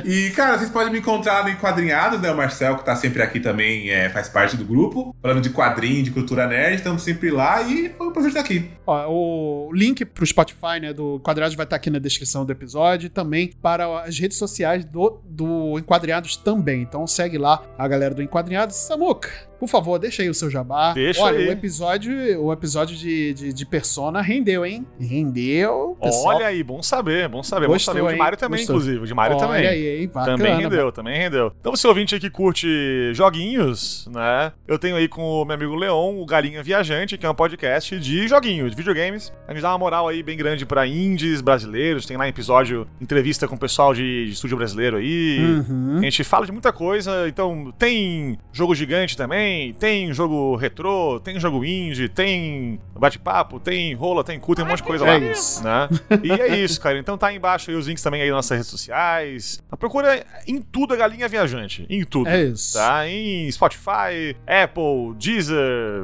[0.04, 2.32] e, cara, vocês podem me encontrar no Enquadrinhados, né?
[2.32, 5.16] O Marcel, que tá sempre aqui também, é, faz parte do grupo.
[5.22, 8.70] Falando de quadrinho, de cultura nerd, estamos sempre lá e foi um prazer estar aqui.
[8.86, 13.06] Ó, o link pro Spotify, né, do Quadrados vai estar aqui na descrição do episódio
[13.06, 16.82] e também para as redes sociais do, do Enquadrinhados também.
[16.82, 18.76] Então segue lá a galera do Enquadrinhados.
[18.76, 20.94] Samuca, por favor, deixa aí o seu jabá.
[20.94, 21.48] Deixa Olha, aí.
[21.48, 24.86] o episódio, o episódio de, de, de Persona rendeu, hein?
[25.00, 25.96] Rendeu.
[26.02, 26.36] pessoal.
[26.38, 27.68] Olha aí, bom saber, bom saber.
[27.68, 28.10] Gostou, bom saber.
[28.10, 28.18] O de?
[28.18, 28.76] Mário também, Gostou.
[28.78, 29.04] inclusive.
[29.04, 29.68] O de Mário Olha também.
[29.68, 30.08] aí, hein?
[30.12, 30.38] Bacana.
[30.38, 31.51] Também rendeu, também rendeu.
[31.60, 32.68] Então, você ouvinte aí que curte
[33.14, 34.52] joguinhos, né?
[34.68, 38.00] Eu tenho aí com o meu amigo Leon, o Galinha Viajante, que é um podcast
[38.00, 39.32] de joguinhos, de videogames.
[39.48, 42.06] A gente dá uma moral aí bem grande pra indies brasileiros.
[42.06, 45.40] Tem lá episódio, entrevista com o pessoal de, de estúdio brasileiro aí.
[45.40, 45.98] Uhum.
[46.00, 51.40] A gente fala de muita coisa, então tem jogo gigante também, tem jogo retrô, tem
[51.40, 55.20] jogo indie, tem bate-papo, tem rola, tem cu, tem um monte de coisa É lá.
[55.20, 55.64] isso.
[55.64, 55.90] Né?
[56.24, 56.98] E é isso, cara.
[56.98, 59.62] Então tá aí embaixo aí os links também aí nas nossas redes sociais.
[59.72, 61.86] A procura em tudo a Galinha Viajante.
[61.90, 62.28] Em tudo.
[62.30, 62.74] É isso.
[62.78, 63.08] Tá?
[63.08, 66.04] Em Spotify, Apple, Deezer,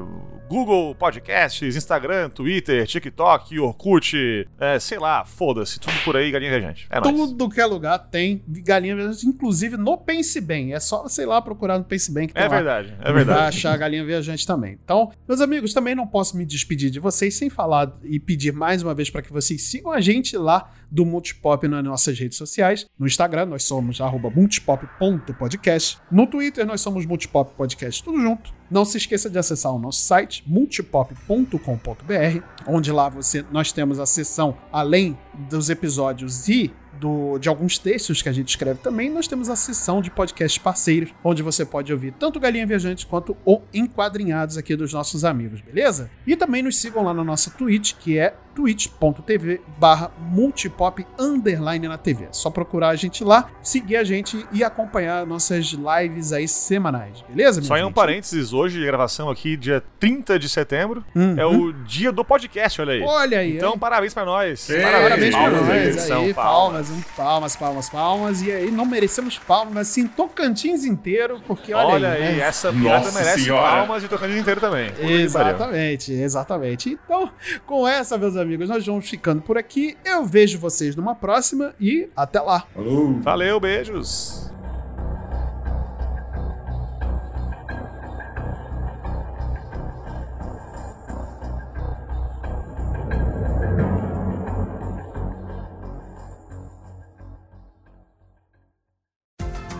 [0.49, 6.87] Google Podcasts, Instagram, Twitter, TikTok, Orkut, é, sei lá, foda-se, tudo por aí, Galinha Viajante.
[6.89, 7.13] É nóis.
[7.15, 10.73] Tudo que é lugar tem galinha viajante, inclusive no Pense Bem.
[10.73, 12.55] É só, sei lá, procurar no Pense Bem que tem É lá.
[12.55, 13.57] verdade, é Vai verdade.
[13.57, 14.79] achar a galinha viajante também.
[14.83, 18.81] Então, meus amigos, também não posso me despedir de vocês sem falar e pedir mais
[18.81, 22.85] uma vez para que vocês sigam a gente lá do Multipop nas nossas redes sociais.
[22.97, 23.99] No Instagram, nós somos
[24.35, 25.99] multipop.podcast.
[26.11, 28.53] No Twitter, nós somos Multipop Podcast, tudo junto.
[28.69, 34.05] Não se esqueça de acessar o nosso site multipop.com.br, onde lá você nós temos a
[34.05, 35.17] seção além
[35.49, 39.55] dos episódios e do- de alguns textos que a gente escreve também, nós temos a
[39.55, 44.75] seção de podcasts parceiros, onde você pode ouvir tanto Galinha Viajante quanto o Enquadrinhados aqui
[44.75, 46.09] dos nossos amigos, beleza?
[46.25, 51.97] E também nos sigam lá na nossa Twitch, que é twitch.tv barra multipop underline na
[51.97, 52.25] TV.
[52.25, 57.23] É só procurar a gente lá, seguir a gente e acompanhar nossas lives aí semanais,
[57.29, 57.61] beleza?
[57.61, 61.35] Só em um parênteses, hoje, gravação aqui, dia 30 de setembro, Uhum.
[61.39, 63.01] é o dia do podcast, olha aí.
[63.03, 63.79] Olha aí, Então, hein?
[63.79, 64.69] parabéns pra nós.
[64.69, 66.87] Ei, Parabéns pra nós edição, aí, palmas.
[66.89, 68.41] palmas, palmas, palmas, palmas.
[68.41, 72.39] E aí, não merecemos palmas, assim, Tocantins inteiro, porque olha, Olha aí, aí, né?
[72.41, 73.61] essa piada Nossa merece senhora.
[73.61, 74.91] palmas e tocando inteiro também.
[74.99, 76.89] Exatamente, exatamente.
[77.03, 77.29] Então,
[77.65, 79.97] com essa, meus amigos, nós vamos ficando por aqui.
[80.05, 82.65] Eu vejo vocês numa próxima e até lá.
[82.73, 83.19] Falou!
[83.19, 84.49] Valeu, beijos.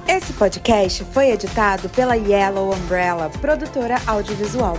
[0.08, 4.76] Esse podcast foi editado pela Yellow Umbrella, produtora audiovisual.